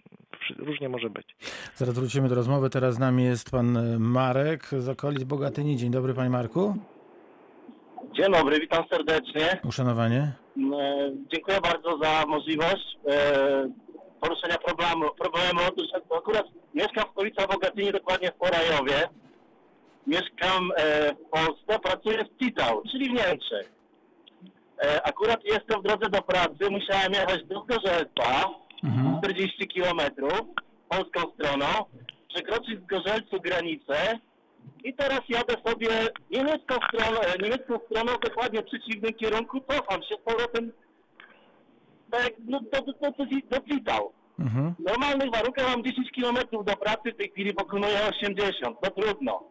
różnie 0.59 0.89
może 0.89 1.11
być. 1.11 1.37
Zaraz 1.75 1.95
wrócimy 1.95 2.29
do 2.29 2.35
rozmowy. 2.35 2.71
Teraz 2.71 2.95
z 2.95 2.99
nami 2.99 3.25
jest 3.25 3.51
pan 3.51 3.77
e, 3.77 3.99
Marek 3.99 4.65
z 4.65 4.89
okolic 4.89 5.25
Bogatyni. 5.25 5.77
Dzień 5.77 5.91
dobry, 5.91 6.15
panie 6.15 6.31
Marku. 6.31 6.75
Dzień 8.17 8.33
dobry, 8.33 8.61
witam 8.61 8.85
serdecznie. 8.91 9.61
Uszanowanie. 9.69 10.33
E, 10.81 11.11
Dziękuję 11.33 11.61
bardzo 11.61 11.99
za 12.03 12.27
możliwość 12.27 12.97
e, 13.11 13.69
poruszenia 14.21 14.59
problemu. 14.59 15.15
problemu. 15.15 15.61
Otóż 15.69 15.87
akurat 16.19 16.45
mieszkam 16.75 17.05
w 17.09 17.11
stolicy 17.13 17.47
Bogatyni, 17.53 17.93
dokładnie 17.93 18.29
w 18.31 18.35
Porajowie. 18.35 19.09
Mieszkam 20.07 20.71
e, 20.77 21.15
w 21.15 21.31
Polsce, 21.31 21.79
pracuję 21.83 22.25
w 22.25 22.39
Titał, 22.39 22.83
czyli 22.93 23.05
w 23.07 23.13
Niemczech. 23.13 23.73
Akurat 25.05 25.45
jestem 25.45 25.81
w 25.81 25.85
drodze 25.85 26.11
do 26.11 26.23
pracy, 26.23 26.71
musiałem 26.71 27.13
jechać 27.13 27.45
do 27.45 27.63
Zgorzelca, 27.65 28.49
Mhm. 28.85 29.19
40 29.23 29.69
kilometrów, 29.69 30.41
polską 30.89 31.21
stroną, 31.35 31.67
przekroczyć 32.29 32.81
z 32.81 32.87
Gorzelcu 32.87 33.41
granicę 33.41 34.19
i 34.85 34.95
teraz 34.95 35.21
jadę 35.29 35.55
sobie 35.67 35.89
niemiecką 36.31 36.75
stroną, 36.75 37.21
e, 37.21 37.43
niemiecką 37.43 37.79
stroną 37.87 38.13
dokładnie 38.25 38.63
w 38.63 38.65
przeciwnym 38.65 39.15
kierunku, 39.15 39.61
cofam 39.61 40.03
się 40.03 40.15
z 40.15 40.25
powrotem 40.25 40.73
tak, 42.11 42.33
no, 42.49 42.61
do, 42.61 42.83
do, 42.83 43.11
do, 43.11 43.25
do, 43.51 43.69
Citał. 43.69 44.13
Mhm. 44.39 44.75
W 44.79 44.83
normalnych 44.91 45.31
warunkach 45.31 45.69
mam 45.69 45.85
10 45.85 46.11
kilometrów 46.11 46.65
do 46.65 46.77
pracy, 46.77 47.13
w 47.13 47.17
tej 47.17 47.31
chwili 47.31 47.55
pokonuję 47.55 47.99
80, 48.11 48.77
no 48.83 48.91
trudno. 48.91 49.43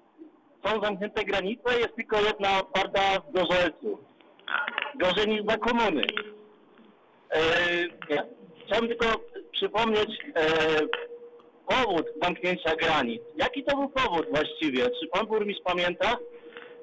Są 0.66 0.82
zamknięte 0.82 1.26
granice, 1.26 1.80
jest 1.80 1.96
tylko 1.96 2.22
jedna 2.22 2.60
otwarta 2.60 3.00
w 3.20 3.34
Gorzelcu. 3.34 3.98
Gorzej 4.96 5.28
niż 5.28 5.46
za 5.46 5.58
komuny. 5.58 6.04
E, 7.32 7.40
ja 8.10 8.24
chciałem 8.66 8.88
tylko 8.88 9.06
przypomnieć 9.52 10.10
e, 10.36 10.44
powód 11.68 12.06
zamknięcia 12.24 12.76
granic. 12.76 13.22
Jaki 13.36 13.64
to 13.64 13.78
był 13.78 13.90
powód 13.90 14.26
właściwie? 14.30 14.84
Czy 14.84 15.08
pan 15.12 15.26
burmistrz 15.26 15.64
pamięta? 15.64 16.18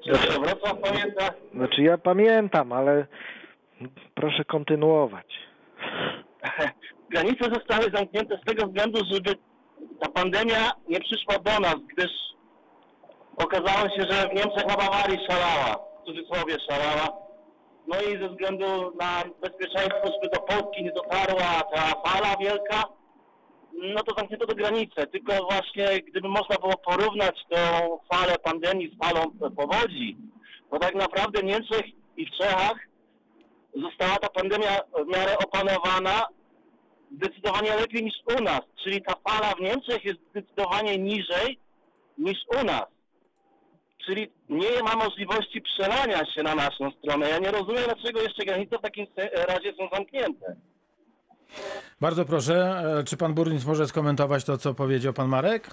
Czy 0.05 0.13
Znaczy- 0.13 0.39
Wrocław 0.39 0.79
pamięta? 0.81 1.29
Znaczy 1.53 1.81
ja 1.81 1.97
pamiętam, 1.97 2.71
ale 2.73 3.05
proszę 4.15 4.45
kontynuować. 4.45 5.25
Granice 7.11 7.49
zostały 7.53 7.91
zamknięte 7.93 8.39
z 8.43 8.45
tego 8.45 8.67
względu, 8.67 8.99
żeby 9.11 9.35
ta 9.99 10.09
pandemia 10.09 10.71
nie 10.89 10.99
przyszła 10.99 11.35
do 11.39 11.59
nas, 11.59 11.75
gdyż 11.97 12.11
okazało 13.37 13.89
się, 13.89 14.01
że 14.09 14.27
w 14.29 14.33
Niemczech 14.33 14.67
na 14.67 14.75
Bawarii 14.75 15.19
szalała, 15.29 15.79
w 16.01 16.05
cudzysłowie 16.05 16.55
szalała. 16.69 17.17
No 17.87 17.95
i 18.01 18.21
ze 18.21 18.29
względu 18.29 18.65
na 18.99 19.23
bezpieczeństwo, 19.41 20.07
żeby 20.13 20.29
do 20.33 20.39
Polski 20.41 20.83
nie 20.83 20.91
dotarła 20.91 21.61
ta 21.75 21.81
fala 22.09 22.35
wielka, 22.41 22.83
no 23.73 24.03
to 24.03 24.15
zamknięto 24.17 24.45
do 24.45 24.55
granicy. 24.55 25.07
Tylko 25.11 25.33
właśnie 25.51 25.87
gdyby 26.07 26.29
można 26.29 26.55
było 26.55 26.77
porównać 26.77 27.35
tą 27.49 27.57
falę 28.13 28.35
pandemii 28.43 28.95
z 28.95 29.05
falą 29.05 29.31
powodzi, 29.55 30.17
to 30.71 30.79
tak 30.79 30.95
naprawdę 30.95 31.39
w 31.39 31.43
Niemczech 31.43 31.85
i 32.17 32.25
w 32.25 32.31
Czechach 32.31 32.75
została 33.75 34.15
ta 34.15 34.29
pandemia 34.29 34.79
w 35.05 35.17
miarę 35.17 35.37
opanowana 35.37 36.25
zdecydowanie 37.15 37.75
lepiej 37.75 38.03
niż 38.03 38.13
u 38.39 38.43
nas. 38.43 38.61
Czyli 38.83 39.01
ta 39.01 39.13
fala 39.29 39.53
w 39.55 39.59
Niemczech 39.59 40.05
jest 40.05 40.19
zdecydowanie 40.29 40.97
niżej 40.97 41.59
niż 42.17 42.37
u 42.61 42.63
nas. 42.63 42.85
Czyli 44.05 44.31
nie 44.49 44.83
ma 44.83 44.95
możliwości 44.95 45.61
przelania 45.61 46.25
się 46.25 46.43
na 46.43 46.55
naszą 46.55 46.91
stronę. 46.91 47.29
Ja 47.29 47.39
nie 47.39 47.51
rozumiem, 47.51 47.83
dlaczego 47.85 48.21
jeszcze 48.21 48.45
granice 48.45 48.77
w 48.77 48.81
takim 48.81 49.07
razie 49.47 49.73
są 49.73 49.89
zamknięte. 49.93 50.55
Bardzo 52.01 52.25
proszę, 52.25 52.53
e, 52.99 53.03
czy 53.03 53.17
pan 53.17 53.33
burmistrz 53.33 53.67
może 53.67 53.87
skomentować 53.87 54.45
to, 54.45 54.57
co 54.57 54.73
powiedział 54.73 55.13
pan 55.13 55.29
Marek? 55.29 55.69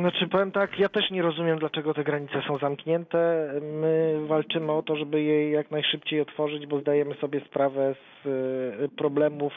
Znaczy 0.00 0.28
powiem 0.28 0.52
tak, 0.52 0.78
ja 0.78 0.88
też 0.88 1.10
nie 1.10 1.22
rozumiem, 1.22 1.58
dlaczego 1.58 1.94
te 1.94 2.04
granice 2.04 2.42
są 2.48 2.58
zamknięte. 2.58 3.50
My 3.62 4.16
walczymy 4.26 4.72
o 4.72 4.82
to, 4.82 4.96
żeby 4.96 5.22
je 5.22 5.50
jak 5.50 5.70
najszybciej 5.70 6.20
otworzyć, 6.20 6.66
bo 6.66 6.80
zdajemy 6.80 7.14
sobie 7.14 7.40
sprawę 7.40 7.94
z 7.94 8.26
e, 8.26 8.88
problemów 8.88 9.52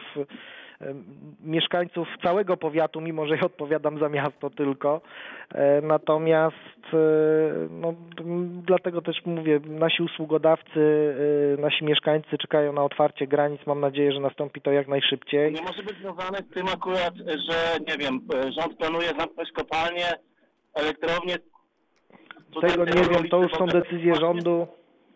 mieszkańców 1.44 2.08
całego 2.24 2.58
powiatu, 2.58 3.02
mimo 3.02 3.28
że 3.28 3.36
ja 3.36 3.42
odpowiadam 3.42 4.00
za 4.00 4.10
miasto 4.10 4.50
tylko. 4.50 5.02
E, 5.54 5.82
Natomiast 5.82 6.56
e, 6.94 6.98
no, 7.70 7.94
dlatego 8.66 9.02
też 9.02 9.26
mówię, 9.26 9.60
nasi 9.66 10.04
usługodawcy, 10.04 11.16
e, 11.58 11.62
nasi 11.62 11.86
mieszkańcy 11.86 12.38
czekają 12.38 12.74
na 12.74 12.84
otwarcie 12.84 13.28
granic. 13.28 13.62
Mam 13.66 13.80
nadzieję, 13.80 14.12
że 14.12 14.20
nastąpi 14.20 14.62
to 14.62 14.72
jak 14.72 14.88
najszybciej. 14.88 15.54
Nie 15.54 15.62
może 15.62 15.84
być 15.84 15.98
związane 15.98 16.38
z 16.38 16.54
tym 16.54 16.68
akurat, 16.68 17.14
że 17.18 17.80
nie 17.88 17.98
wiem, 17.98 18.20
rząd 18.60 18.78
planuje 18.78 19.08
zamknąć 19.08 19.52
kopalnie, 19.52 20.06
elektrownie. 20.74 21.36
Tego 22.62 22.86
nie 22.86 23.10
wiem, 23.10 23.30
to 23.30 23.44
już 23.44 23.52
są 23.52 23.68
decyzje 23.68 24.16
rządu. 24.16 24.68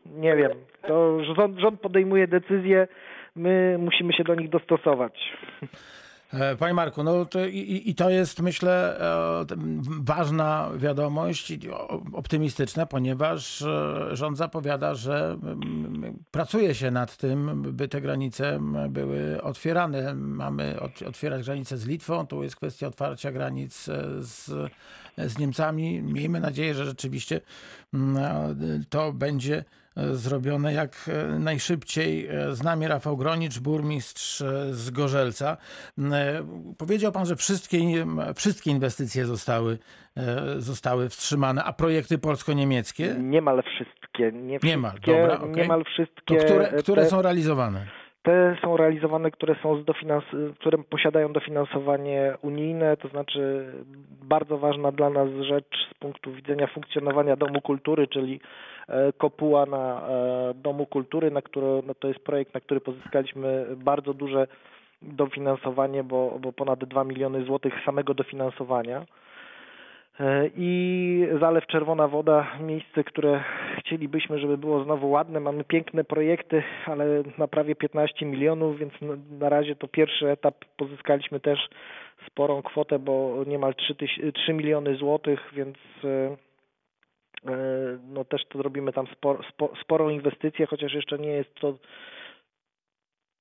Nie 0.06 0.36
wiem. 0.36 0.52
To 0.88 1.24
rząd, 1.24 1.60
rząd 1.60 1.82
podejmuje 1.82 2.28
decyzje, 2.28 2.88
my 3.36 3.78
musimy 3.80 4.14
się 4.14 4.24
do 4.24 4.36
nich 4.36 4.50
dostosować. 4.50 5.14
E, 6.34 6.56
Panie 6.56 6.74
Marku, 6.74 7.04
no 7.04 7.26
to 7.26 7.46
i- 7.46 7.82
i, 7.86 7.96
to 7.96 8.10
jest, 8.10 8.42
myślę, 8.42 9.00
e, 9.00 9.46
ważna 10.02 10.70
wiadomość, 10.76 11.54
optymistyczna, 12.14 12.86
ponieważ 12.86 13.62
e, 13.62 14.16
rząd 14.16 14.38
zapowiada, 14.38 14.96
że 14.96 15.38
pracuje 16.32 16.76
się 16.76 16.92
nad 16.92 17.18
tym, 17.18 17.62
by 17.74 17.88
te 17.88 18.02
granice 18.02 18.60
były 18.90 19.42
otwierane. 19.42 20.16
Mamy 20.16 20.76
ot- 20.80 21.08
otwierać 21.08 21.46
granice 21.46 21.78
z 21.78 21.88
Litwą, 21.88 22.28
tu 22.28 22.44
jest 22.44 22.56
kwestia 22.56 22.88
otwarcia 22.88 23.32
granic 23.32 23.84
z, 24.20 24.52
z 25.18 25.38
Niemcami. 25.40 26.02
Miejmy 26.02 26.40
nadzieję, 26.40 26.74
że 26.74 26.86
rzeczywiście 26.86 27.42
mm, 27.94 28.18
e, 28.18 28.56
to 28.90 29.14
będzie 29.14 29.64
e, 29.98 30.16
zrobione 30.16 30.74
jak 30.74 31.10
e, 31.10 31.40
najszybciej. 31.40 32.28
E, 32.28 32.56
Z 32.56 32.64
nami 32.64 32.88
Rafał 32.88 33.18
Gronicz, 33.18 33.60
burmistrz 33.60 34.42
e, 34.42 34.74
z 34.74 34.90
Gorzelca. 34.90 35.58
M, 35.98 36.14
e, 36.14 36.44
Powiedział 36.78 37.12
pan, 37.12 37.26
że 37.26 37.36
wszystkie, 37.36 38.06
wszystkie 38.36 38.72
inwestycje 38.72 39.26
zostały, 39.26 39.78
e, 40.18 40.62
zostały 40.62 41.10
wstrzymane, 41.10 41.64
a 41.64 41.74
projekty 41.74 42.18
polsko-niemieckie? 42.18 43.16
Niemal 43.20 43.64
wszystkie. 43.64 44.32
Nie 44.32 44.60
Niemal, 44.64 44.92
wszystkie, 44.92 45.22
dobra, 45.22 45.40
okej. 45.40 45.62
Niemal 45.62 45.84
To 45.84 45.90
wszystkie. 45.90 46.36
które, 46.38 46.72
które 46.84 47.04
te, 47.04 47.10
są 47.10 47.22
realizowane? 47.22 47.86
Te 48.24 48.58
są 48.62 48.78
realizowane, 48.78 49.32
które 49.32 49.56
są 49.64 49.82
z 49.82 49.86
dofinans- 49.86 50.54
które 50.60 50.78
posiadają 50.78 51.34
dofinansowanie 51.34 52.34
unijne, 52.42 52.98
to 52.98 53.08
znaczy 53.08 53.66
bardzo 54.24 54.58
ważna 54.58 54.92
dla 54.92 55.10
nas 55.10 55.30
rzecz 55.42 55.90
z 55.92 55.94
punktu 55.94 56.32
widzenia 56.32 56.68
funkcjonowania 56.68 57.36
Domu 57.36 57.62
Kultury, 57.62 58.08
czyli 58.08 58.40
e, 58.88 59.14
kopuła 59.14 59.66
na 59.66 60.02
e, 60.08 60.54
Domu 60.54 60.86
Kultury, 60.86 61.32
na 61.32 61.42
które, 61.42 61.82
no 61.88 61.96
to 61.96 62.08
jest 62.08 62.20
projekt, 62.20 62.54
na 62.54 62.60
który 62.60 62.82
pozyskaliśmy 62.82 63.66
bardzo 63.76 64.14
duże 64.14 64.48
dofinansowanie, 65.02 66.04
bo, 66.04 66.38
bo 66.40 66.54
ponad 66.54 66.86
2 66.86 67.04
miliony 67.04 67.44
złotych 67.46 67.74
samego 67.86 68.14
dofinansowania. 68.14 69.06
E, 70.20 70.50
I 70.58 71.28
Zalew 71.40 71.68
Czerwona 71.68 72.08
Woda, 72.08 72.48
miejsce, 72.60 73.04
które 73.04 73.44
chcielibyśmy, 73.86 74.40
żeby 74.40 74.58
było 74.58 74.84
znowu 74.84 75.10
ładne. 75.10 75.40
Mamy 75.40 75.64
piękne 75.64 76.04
projekty, 76.04 76.64
ale 76.86 77.06
na 77.38 77.48
prawie 77.48 77.76
15 77.76 78.26
milionów, 78.26 78.78
więc 78.78 78.94
na- 79.02 79.18
na 79.40 79.50
razie 79.50 79.76
to 79.76 79.88
pierwszy 79.88 80.30
etap 80.30 80.56
pozyskaliśmy 80.78 81.40
też 81.40 81.70
sporą 82.28 82.62
kwotę, 82.62 83.00
bo 83.00 83.44
niemal 83.48 83.76
3, 83.76 83.96
tyś- 83.96 84.32
3 84.34 84.54
miliony 84.54 84.96
złotych, 84.96 85.50
więc 85.54 85.78
e, 86.04 86.38
e, 87.52 87.58
no 88.14 88.26
też 88.26 88.46
to 88.46 88.62
robimy 88.62 88.94
tam 88.94 89.08
spor, 89.08 89.46
spo, 89.50 89.74
sporą 89.82 90.10
inwestycję, 90.10 90.66
chociaż 90.66 90.94
jeszcze 90.94 91.20
nie 91.20 91.32
jest 91.32 91.54
to 91.56 91.74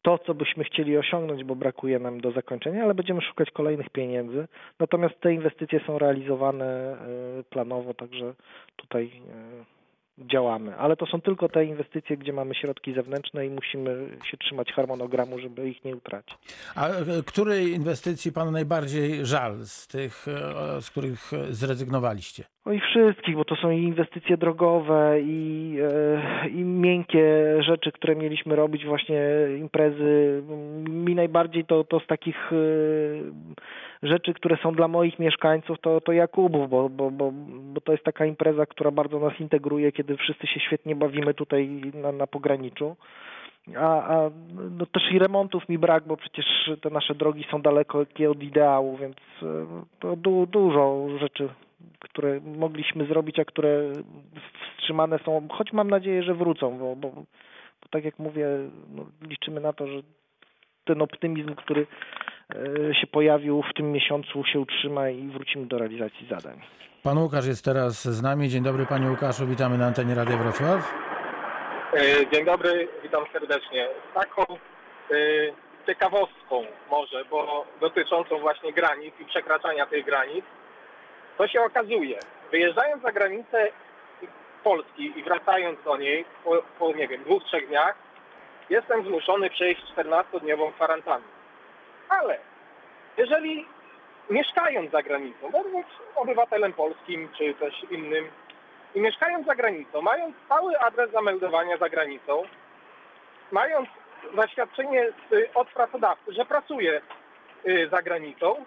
to, 0.02 0.18
co 0.18 0.34
byśmy 0.34 0.64
chcieli 0.64 0.96
osiągnąć, 0.98 1.44
bo 1.44 1.56
brakuje 1.56 1.98
nam 1.98 2.20
do 2.20 2.30
zakończenia, 2.30 2.84
ale 2.84 2.94
będziemy 2.94 3.20
szukać 3.22 3.50
kolejnych 3.50 3.90
pieniędzy. 3.90 4.48
Natomiast 4.78 5.20
te 5.20 5.34
inwestycje 5.34 5.80
są 5.86 5.98
realizowane 5.98 6.66
e, 6.66 6.96
planowo, 7.50 7.94
także 7.94 8.34
tutaj 8.76 9.10
działamy. 10.20 10.76
Ale 10.76 10.96
to 10.96 11.06
są 11.06 11.20
tylko 11.20 11.48
te 11.48 11.64
inwestycje, 11.64 12.16
gdzie 12.16 12.32
mamy 12.32 12.54
środki 12.54 12.94
zewnętrzne 12.94 13.46
i 13.46 13.50
musimy 13.50 14.06
się 14.24 14.36
trzymać 14.36 14.72
harmonogramu, 14.72 15.38
żeby 15.38 15.68
ich 15.68 15.84
nie 15.84 15.96
utracić. 15.96 16.38
A 16.76 16.88
e, 16.88 16.92
której 17.26 17.72
inwestycji 17.72 18.32
panu 18.32 18.50
najbardziej 18.50 19.26
żal 19.26 19.56
z 19.56 19.88
tych, 19.88 20.28
e, 20.28 20.80
z 20.80 20.90
których 20.90 21.30
zrezygnowaliście? 21.50 22.44
No 22.66 22.72
i 22.72 22.80
wszystkich, 22.80 23.36
bo 23.36 23.44
to 23.44 23.56
są 23.56 23.70
i 23.70 23.82
inwestycje 23.82 24.36
drogowe, 24.36 25.20
i, 25.20 25.76
e, 25.82 26.48
i 26.48 26.64
miękkie 26.64 27.56
rzeczy, 27.62 27.92
które 27.92 28.16
mieliśmy 28.16 28.56
robić, 28.56 28.84
właśnie 28.84 29.22
imprezy. 29.58 30.42
Mi 30.88 31.14
najbardziej 31.14 31.64
to, 31.64 31.84
to 31.84 32.00
z 32.00 32.06
takich 32.06 32.50
rzeczy, 34.02 34.34
które 34.34 34.56
są 34.56 34.74
dla 34.74 34.88
moich 34.88 35.18
mieszkańców, 35.18 35.78
to, 35.80 36.00
to 36.00 36.12
Jakubów, 36.12 36.70
bo, 36.70 36.88
bo, 36.88 37.10
bo, 37.10 37.32
bo 37.60 37.80
to 37.80 37.92
jest 37.92 38.04
taka 38.04 38.26
impreza, 38.26 38.66
która 38.66 38.90
bardzo 38.90 39.18
nas 39.18 39.40
integruje, 39.40 39.92
kiedy 39.92 40.16
wszyscy 40.16 40.46
się 40.46 40.60
świetnie 40.60 40.96
bawimy 40.96 41.34
tutaj 41.34 41.68
na, 41.94 42.12
na 42.12 42.26
pograniczu. 42.26 42.96
A, 43.76 44.14
a 44.14 44.30
no 44.70 44.86
też 44.86 45.02
i 45.12 45.18
remontów 45.18 45.68
mi 45.68 45.78
brak, 45.78 46.04
bo 46.06 46.16
przecież 46.16 46.46
te 46.82 46.90
nasze 46.90 47.14
drogi 47.14 47.44
są 47.50 47.62
daleko 47.62 47.98
od 48.30 48.42
ideału, 48.42 48.96
więc 48.96 49.16
e, 49.42 49.66
to 50.00 50.16
du, 50.16 50.46
dużo 50.46 51.06
rzeczy, 51.18 51.48
które 51.98 52.40
mogliśmy 52.40 53.06
zrobić, 53.06 53.38
a 53.38 53.44
które 53.44 53.92
wstrzymane 54.76 55.18
są, 55.18 55.48
choć 55.50 55.72
mam 55.72 55.90
nadzieję, 55.90 56.22
że 56.22 56.34
wrócą, 56.34 56.78
bo, 56.78 56.96
bo, 56.96 57.10
bo 57.82 57.88
tak 57.90 58.04
jak 58.04 58.18
mówię, 58.18 58.46
no, 58.94 59.06
liczymy 59.22 59.60
na 59.60 59.72
to, 59.72 59.86
że 59.86 60.02
ten 60.84 61.02
optymizm, 61.02 61.54
który 61.54 61.86
się 63.00 63.06
pojawił 63.06 63.62
w 63.62 63.74
tym 63.74 63.92
miesiącu, 63.92 64.44
się 64.44 64.60
utrzyma 64.60 65.08
i 65.08 65.28
wrócimy 65.28 65.66
do 65.66 65.78
realizacji 65.78 66.26
zadań. 66.30 66.60
Pan 67.02 67.18
Łukasz 67.18 67.46
jest 67.46 67.64
teraz 67.64 68.04
z 68.04 68.22
nami. 68.22 68.48
Dzień 68.48 68.62
dobry 68.62 68.86
Panie 68.86 69.10
Łukaszu, 69.10 69.46
witamy 69.46 69.78
na 69.78 69.86
antenie 69.86 70.14
Radia 70.14 70.36
Wrocław. 70.36 70.94
E, 71.92 72.30
dzień 72.32 72.44
dobry, 72.44 72.88
witam 73.02 73.24
serdecznie. 73.32 73.88
Taką 74.14 74.42
e, 74.42 75.16
ciekawostką 75.86 76.64
może, 76.90 77.24
bo 77.30 77.66
dotyczącą 77.80 78.38
właśnie 78.38 78.72
granic 78.72 79.14
i 79.20 79.24
przekraczania 79.24 79.86
tych 79.86 80.04
granic, 80.04 80.44
to 81.38 81.48
się 81.48 81.62
okazuje, 81.62 82.18
wyjeżdżając 82.50 83.02
za 83.02 83.12
granicę 83.12 83.68
Polski 84.64 85.18
i 85.18 85.22
wracając 85.22 85.82
do 85.84 85.96
niej 85.96 86.24
po, 86.44 86.62
po 86.78 86.92
nie 86.92 87.08
wiem, 87.08 87.24
dwóch, 87.24 87.44
trzech 87.44 87.68
dniach, 87.68 87.94
jestem 88.70 89.04
zmuszony 89.04 89.50
przejść 89.50 89.82
14-dniową 89.96 90.72
kwarantannę. 90.72 91.39
Ale 92.10 92.38
jeżeli 93.16 93.66
mieszkając 94.30 94.90
za 94.90 95.02
granicą, 95.02 95.50
będąc 95.50 95.86
obywatelem 96.14 96.72
polskim 96.72 97.28
czy 97.38 97.54
też 97.54 97.74
innym 97.90 98.28
i 98.94 99.00
mieszkając 99.00 99.46
za 99.46 99.54
granicą, 99.54 100.02
mając 100.02 100.36
stały 100.46 100.78
adres 100.78 101.10
zameldowania 101.10 101.76
za 101.76 101.88
granicą, 101.88 102.42
mając 103.52 103.88
zaświadczenie 104.36 105.12
od 105.54 105.68
pracodawcy, 105.68 106.32
że 106.32 106.44
pracuję 106.44 107.00
y, 107.66 107.88
za 107.92 108.02
granicą, 108.02 108.64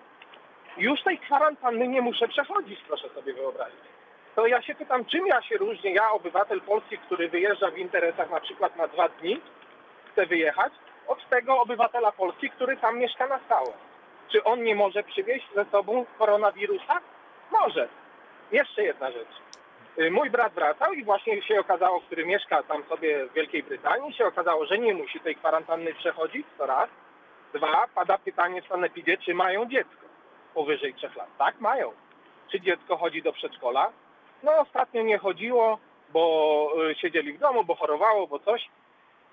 już 0.78 1.04
tej 1.04 1.18
kwarantanny 1.18 1.88
nie 1.88 2.02
muszę 2.02 2.28
przechodzić, 2.28 2.80
proszę 2.88 3.10
sobie 3.10 3.34
wyobrazić. 3.34 3.94
To 4.36 4.48
ja 4.48 4.62
się 4.62 4.76
pytam, 4.76 5.06
czym 5.06 5.28
ja 5.28 5.42
się 5.42 5.58
różnię, 5.58 5.94
ja 5.94 6.12
obywatel 6.12 6.62
polski, 6.62 6.98
który 6.98 7.30
wyjeżdża 7.30 7.72
w 7.72 7.78
interesach 7.78 8.30
na 8.30 8.40
przykład 8.40 8.76
na 8.76 8.88
dwa 8.88 9.10
dni, 9.10 9.42
chce 10.12 10.26
wyjechać, 10.26 10.74
od 11.08 11.30
tego 11.30 11.62
obywatela 11.62 12.12
Polski, 12.12 12.50
który 12.50 12.78
tam 12.78 12.98
mieszka 12.98 13.28
na 13.28 13.40
stałe. 13.46 13.72
Czy 14.32 14.44
on 14.44 14.64
nie 14.64 14.76
może 14.76 15.04
przywieźć 15.04 15.48
ze 15.56 15.66
sobą 15.66 16.06
koronawirusa? 16.18 17.00
Może. 17.52 17.88
Jeszcze 18.52 18.84
jedna 18.84 19.12
rzecz. 19.12 19.44
Y, 20.00 20.12
mój 20.12 20.30
brat 20.30 20.54
wracał 20.54 20.94
i 20.94 21.04
właśnie 21.04 21.42
się 21.42 21.60
okazało, 21.60 22.02
który 22.02 22.26
mieszka 22.26 22.64
tam 22.64 22.84
sobie 22.84 23.26
w 23.26 23.34
Wielkiej 23.34 23.64
Brytanii, 23.64 24.14
się 24.14 24.26
okazało, 24.26 24.66
że 24.66 24.78
nie 24.78 24.94
musi 24.94 25.20
tej 25.20 25.36
kwarantanny 25.36 25.94
przechodzić, 25.94 26.48
to 26.58 26.66
raz. 26.66 26.90
Dwa, 27.54 27.88
pada 27.96 28.18
pytanie 28.18 28.62
w 28.62 28.68
sanepidzie, 28.68 29.18
czy 29.18 29.34
mają 29.34 29.66
dziecko 29.66 30.06
powyżej 30.54 30.94
trzech 30.94 31.16
lat. 31.16 31.28
Tak, 31.38 31.60
mają. 31.60 31.92
Czy 32.52 32.62
dziecko 32.62 32.98
chodzi 32.98 33.22
do 33.22 33.34
przedszkola? 33.34 33.92
No 34.44 34.58
ostatnio 34.58 35.02
nie 35.02 35.18
chodziło, 35.18 35.78
bo 36.10 36.74
y, 36.92 36.96
siedzieli 36.96 37.34
w 37.34 37.40
domu, 37.40 37.64
bo 37.64 37.76
chorowało, 37.76 38.28
bo 38.28 38.40
coś 38.40 38.70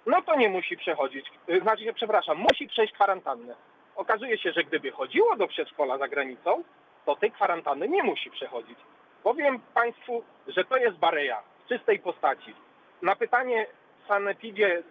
no 0.07 0.23
to 0.23 0.37
nie 0.37 0.49
musi 0.49 0.77
przechodzić, 0.77 1.27
y, 1.49 1.61
znaczy 1.61 1.85
się, 1.85 1.93
przepraszam, 1.93 2.39
musi 2.39 2.69
przejść 2.69 2.95
kwarantannę. 2.95 3.55
Okazuje 3.97 4.39
się, 4.39 4.53
że 4.53 4.65
gdyby 4.65 4.91
chodziło 4.91 5.37
do 5.37 5.49
przedszkola 5.49 5.99
za 5.99 6.09
granicą, 6.09 6.65
to 7.07 7.17
tej 7.17 7.31
kwarantanny 7.31 7.89
nie 7.89 8.03
musi 8.03 8.31
przechodzić. 8.31 8.79
Powiem 9.23 9.61
Państwu, 9.75 10.25
że 10.47 10.65
to 10.65 10.77
jest 10.77 10.97
bareja 10.97 11.43
w 11.65 11.69
czystej 11.69 11.99
postaci. 11.99 12.55
Na 13.03 13.17
pytanie 13.17 13.67
Sanepidzie, 14.09 14.83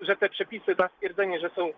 że 0.00 0.16
te 0.16 0.28
przepisy 0.28 0.74
za 0.74 0.88
stwierdzenie, 0.88 1.40
że 1.40 1.50
są 1.50 1.72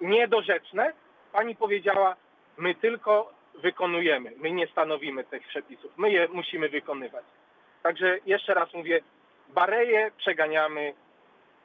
niedorzeczne, 0.00 0.92
Pani 1.32 1.56
powiedziała, 1.56 2.16
my 2.56 2.74
tylko 2.74 3.32
wykonujemy, 3.54 4.32
my 4.36 4.50
nie 4.50 4.66
stanowimy 4.66 5.24
tych 5.24 5.48
przepisów, 5.48 5.92
my 5.96 6.10
je 6.10 6.28
musimy 6.32 6.68
wykonywać. 6.68 7.24
Także 7.82 8.18
jeszcze 8.26 8.54
raz 8.54 8.74
mówię, 8.74 9.00
bareje 9.48 10.10
przeganiamy 10.16 10.94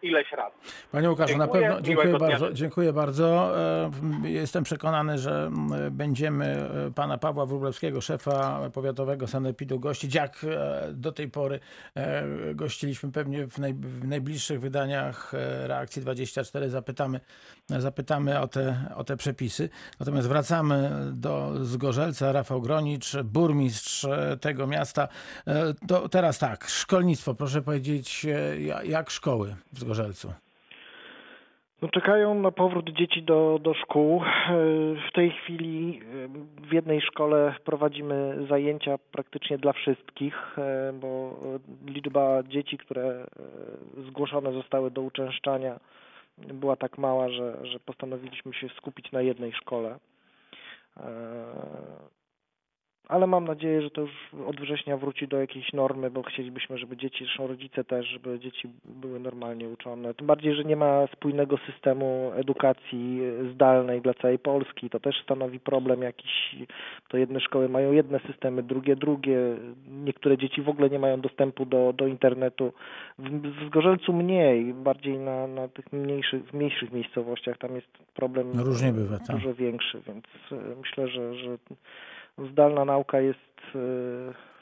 ileś 0.01 0.31
razy. 0.31 0.55
Panie 0.91 1.09
Łukaszu, 1.09 1.27
dziękuję, 1.27 1.61
na 1.61 1.69
pewno 1.71 1.81
dziękuję 1.81 2.17
bardzo, 2.17 2.53
dziękuję 2.53 2.93
bardzo. 2.93 3.57
E, 3.59 3.91
jestem 4.29 4.63
przekonany, 4.63 5.17
że 5.17 5.51
będziemy 5.91 6.45
e, 6.45 6.91
pana 6.91 7.17
Pawła 7.17 7.45
Wróblewskiego, 7.45 8.01
szefa 8.01 8.69
powiatowego 8.73 9.27
sanepidu 9.27 9.79
gościć, 9.79 10.15
jak 10.15 10.43
e, 10.43 10.93
do 10.93 11.11
tej 11.11 11.29
pory 11.29 11.59
gościliśmy 12.55 13.11
pewnie 13.11 13.47
w, 13.47 13.57
naj, 13.57 13.73
w 13.73 14.07
najbliższych 14.07 14.59
wydaniach 14.59 15.33
Reakcji 15.63 16.01
24. 16.01 16.69
Zapytamy, 16.69 17.19
zapytamy 17.69 18.39
o, 18.39 18.47
te, 18.47 18.75
o 18.95 19.03
te 19.03 19.17
przepisy. 19.17 19.69
Natomiast 19.99 20.27
wracamy 20.27 20.91
do 21.11 21.65
Zgorzelca. 21.65 22.31
Rafał 22.31 22.61
Gronicz, 22.61 23.17
burmistrz 23.23 24.07
tego 24.41 24.67
miasta. 24.67 25.07
To 25.87 26.09
teraz 26.09 26.39
tak, 26.39 26.67
szkolnictwo. 26.67 27.33
Proszę 27.33 27.61
powiedzieć, 27.61 28.25
jak 28.83 29.09
szkoły 29.09 29.55
w 29.73 29.86
Zgorzelcu? 29.87 30.33
No, 31.81 31.89
czekają 31.89 32.33
na 32.33 32.51
powrót 32.51 32.89
dzieci 32.89 33.23
do, 33.23 33.59
do 33.61 33.73
szkół. 33.73 34.23
W 35.09 35.13
tej 35.13 35.31
chwili 35.31 36.01
w 36.69 36.73
jednej 36.73 37.01
szkole 37.01 37.55
prowadzimy 37.65 38.45
zajęcia 38.49 38.97
praktycznie 39.11 39.57
dla 39.57 39.73
wszystkich, 39.73 40.55
bo 40.93 41.39
liczba 41.85 42.43
dzieci, 42.43 42.77
które 42.77 43.27
zgłoszone 44.07 44.53
zostały 44.53 44.91
do 44.91 45.01
uczęszczania 45.01 45.79
była 46.37 46.75
tak 46.75 46.97
mała, 46.97 47.29
że, 47.29 47.57
że 47.65 47.79
postanowiliśmy 47.79 48.53
się 48.53 48.69
skupić 48.69 49.11
na 49.11 49.21
jednej 49.21 49.53
szkole 49.53 49.99
ale 53.07 53.27
mam 53.27 53.45
nadzieję, 53.45 53.81
że 53.81 53.89
to 53.89 54.01
już 54.01 54.11
od 54.47 54.61
września 54.61 54.97
wróci 54.97 55.27
do 55.27 55.39
jakiejś 55.39 55.73
normy, 55.73 56.11
bo 56.11 56.23
chcielibyśmy, 56.23 56.77
żeby 56.77 56.97
dzieci, 56.97 57.25
zresztą 57.25 57.47
rodzice 57.47 57.83
też, 57.83 58.05
żeby 58.07 58.39
dzieci 58.39 58.69
były 58.85 59.19
normalnie 59.19 59.69
uczone. 59.69 60.13
Tym 60.13 60.27
bardziej, 60.27 60.55
że 60.55 60.63
nie 60.63 60.75
ma 60.75 61.07
spójnego 61.07 61.57
systemu 61.57 62.31
edukacji 62.35 63.21
zdalnej 63.53 64.01
dla 64.01 64.13
całej 64.13 64.39
Polski. 64.39 64.89
To 64.89 64.99
też 64.99 65.15
stanowi 65.23 65.59
problem 65.59 66.01
jakiś. 66.01 66.55
To 67.09 67.17
jedne 67.17 67.39
szkoły 67.39 67.69
mają 67.69 67.91
jedne 67.91 68.19
systemy, 68.19 68.63
drugie 68.63 68.95
drugie. 68.95 69.39
Niektóre 69.87 70.37
dzieci 70.37 70.61
w 70.61 70.69
ogóle 70.69 70.89
nie 70.89 70.99
mają 70.99 71.21
dostępu 71.21 71.65
do, 71.65 71.93
do 71.93 72.07
internetu. 72.07 72.73
W, 73.19 73.29
w 73.29 73.67
Zgorzelcu 73.67 74.13
mniej, 74.13 74.73
bardziej 74.73 75.19
na, 75.19 75.47
na 75.47 75.67
tych 75.67 75.93
mniejszych, 75.93 76.45
w 76.45 76.53
mniejszych 76.53 76.91
miejscowościach. 76.91 77.57
Tam 77.57 77.75
jest 77.75 77.87
problem 78.15 78.51
no 78.53 78.63
różnie 78.63 78.93
bywa, 78.93 79.17
tak. 79.17 79.35
dużo 79.35 79.53
większy, 79.53 80.01
więc 80.07 80.25
myślę, 80.77 81.07
że, 81.07 81.35
że 81.35 81.57
zdalna 82.51 82.85
nauka 82.85 83.19
jest 83.19 83.39
e, 83.75 83.79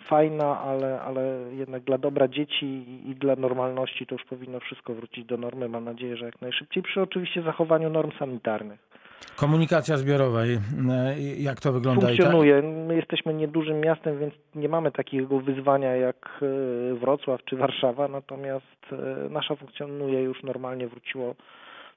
fajna, 0.07 0.59
ale, 0.59 1.01
ale 1.01 1.21
jednak 1.51 1.83
dla 1.83 1.97
dobra 1.97 2.27
dzieci 2.27 2.85
i 3.09 3.15
dla 3.15 3.35
normalności 3.35 4.05
to 4.05 4.15
już 4.15 4.23
powinno 4.25 4.59
wszystko 4.59 4.93
wrócić 4.93 5.25
do 5.25 5.37
normy. 5.37 5.69
Mam 5.69 5.83
nadzieję, 5.83 6.17
że 6.17 6.25
jak 6.25 6.41
najszybciej, 6.41 6.83
przy 6.83 7.01
oczywiście 7.01 7.41
zachowaniu 7.41 7.89
norm 7.89 8.11
sanitarnych. 8.19 8.79
Komunikacja 9.35 9.97
zbiorowa, 9.97 10.39
jak 11.37 11.59
to 11.59 11.71
wygląda? 11.71 12.07
Funkcjonuje. 12.07 12.61
My 12.61 12.95
jesteśmy 12.95 13.33
niedużym 13.33 13.79
miastem, 13.79 14.19
więc 14.19 14.33
nie 14.55 14.69
mamy 14.69 14.91
takiego 14.91 15.39
wyzwania 15.39 15.95
jak 15.95 16.39
e, 16.41 16.95
Wrocław 16.95 17.43
czy 17.45 17.55
Warszawa, 17.55 18.07
natomiast 18.07 18.65
e, 18.91 19.29
nasza 19.29 19.55
funkcjonuje 19.55 20.21
już 20.21 20.43
normalnie, 20.43 20.87
wróciło 20.87 21.35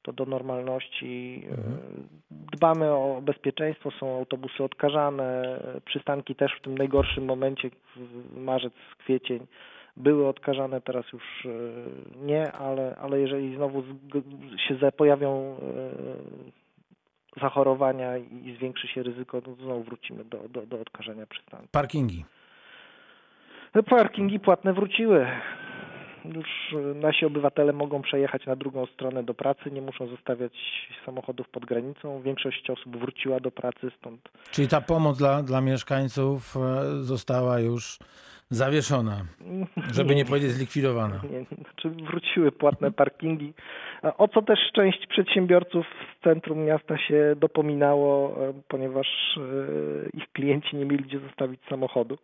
to 0.03 0.13
do 0.13 0.25
normalności. 0.25 1.43
Mhm. 1.51 1.79
Dbamy 2.31 2.91
o 2.91 3.21
bezpieczeństwo, 3.23 3.91
są 3.91 4.17
autobusy 4.17 4.65
odkażane, 4.65 5.61
przystanki 5.85 6.35
też 6.35 6.53
w 6.59 6.63
tym 6.63 6.79
najgorszym 6.79 7.25
momencie, 7.25 7.71
marzec, 8.37 8.73
kwiecień, 8.99 9.47
były 9.97 10.29
odkażane, 10.29 10.81
teraz 10.81 11.13
już 11.13 11.23
e, 11.47 11.49
nie, 12.17 12.53
ale, 12.53 12.97
ale 12.97 13.21
jeżeli 13.21 13.57
znowu 13.57 13.85
się 14.69 14.93
pojawią 14.93 15.57
e, 17.37 17.41
zachorowania 17.41 18.17
i 18.17 18.55
zwiększy 18.57 18.89
się 18.89 19.03
ryzyko, 19.03 19.37
no 19.47 19.55
to 19.57 19.63
znowu 19.63 19.83
wrócimy 19.83 20.25
do, 20.25 20.49
do, 20.49 20.67
do 20.67 20.81
odkażania 20.81 21.27
przystanku. 21.27 21.69
Parkingi. 21.73 22.25
No, 23.75 23.83
Parkingi 23.83 24.41
płatne 24.41 24.73
wróciły. 24.73 25.27
Już 26.35 26.47
e, 26.73 26.95
nasi 26.95 27.27
obywatele 27.27 27.73
mogą 27.73 28.03
przejechać 28.03 28.47
na 28.47 28.57
drugą 28.57 28.87
stronę 28.87 29.23
do 29.23 29.35
pracy, 29.35 29.71
nie 29.71 29.83
muszą 29.83 30.07
zostawiać 30.07 30.53
samochodów 31.07 31.49
pod 31.49 31.65
granicą. 31.65 32.23
Większość 32.23 32.71
osób 32.71 32.97
wróciła 32.97 33.41
do 33.41 33.51
pracy, 33.51 33.91
stąd 33.99 34.29
Czyli 34.51 34.69
ta 34.69 34.81
pomoc 34.81 35.19
dla, 35.19 35.43
dla 35.43 35.61
mieszkańców 35.61 36.57
e, 36.57 36.85
została 37.03 37.61
już 37.61 37.99
zawieszona, 38.51 39.25
żeby 39.97 40.15
nie 40.15 40.25
powiedzieć 40.25 40.51
zlikwidowana. 40.51 41.21
Nie, 41.31 41.45
znaczy 41.57 41.91
wróciły 41.91 42.53
płatne 42.53 42.93
parkingi, 42.93 43.53
o 44.19 44.29
co 44.29 44.43
też 44.43 44.59
część 44.73 45.07
przedsiębiorców 45.07 45.87
z 45.87 46.25
centrum 46.25 46.65
miasta 46.65 46.99
się 46.99 47.35
dopominało, 47.37 48.37
e, 48.49 48.53
ponieważ 48.69 49.07
ich 50.15 50.33
klienci 50.33 50.77
nie 50.77 50.85
mieli 50.85 51.05
gdzie 51.05 51.19
zostawić 51.19 51.61
samochodu. 51.71 52.19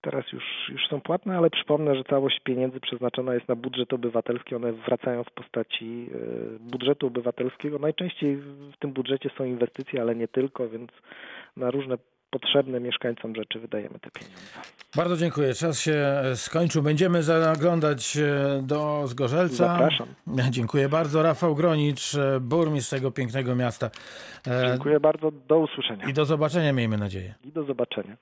Teraz 0.00 0.32
już, 0.32 0.44
już 0.68 0.88
są 0.88 1.00
płatne, 1.00 1.36
ale 1.36 1.50
przypomnę, 1.50 1.96
że 1.96 2.04
całość 2.04 2.40
pieniędzy 2.40 2.80
przeznaczona 2.80 3.34
jest 3.34 3.48
na 3.48 3.56
budżet 3.56 3.92
obywatelski. 3.92 4.54
One 4.54 4.72
wracają 4.72 5.24
w 5.24 5.30
postaci 5.30 6.10
e, 6.14 6.58
budżetu 6.70 7.06
obywatelskiego. 7.06 7.78
Najczęściej 7.78 8.36
w 8.36 8.76
tym 8.78 8.92
budżecie 8.92 9.30
są 9.38 9.44
inwestycje, 9.44 10.00
ale 10.00 10.16
nie 10.16 10.28
tylko, 10.28 10.68
więc 10.68 10.90
na 11.56 11.70
różne 11.70 11.98
potrzebne 12.30 12.80
mieszkańcom 12.80 13.34
rzeczy 13.34 13.60
wydajemy 13.60 13.98
te 13.98 14.10
pieniądze. 14.10 14.60
Bardzo 14.96 15.16
dziękuję. 15.16 15.54
Czas 15.54 15.80
się 15.80 15.92
e, 15.92 16.36
skończył. 16.36 16.82
Będziemy 16.82 17.22
zaglądać 17.22 18.16
e, 18.16 18.62
do 18.62 19.06
Zgorzelca. 19.06 19.68
Zapraszam. 19.68 20.08
Dziękuję 20.50 20.88
bardzo. 20.88 21.22
Rafał 21.22 21.54
Gronicz, 21.54 22.16
burmistrz 22.40 22.90
tego 22.90 23.10
pięknego 23.10 23.56
miasta. 23.56 23.90
Dziękuję 24.70 25.00
bardzo. 25.00 25.30
Do 25.30 25.58
usłyszenia 25.58 26.08
I 26.08 26.12
do 26.12 26.24
zobaczenia, 26.24 26.72
miejmy 26.72 26.98
nadzieję. 26.98 27.34
i 27.44 27.52
do 27.52 27.64
zobaczenia. 27.64 28.16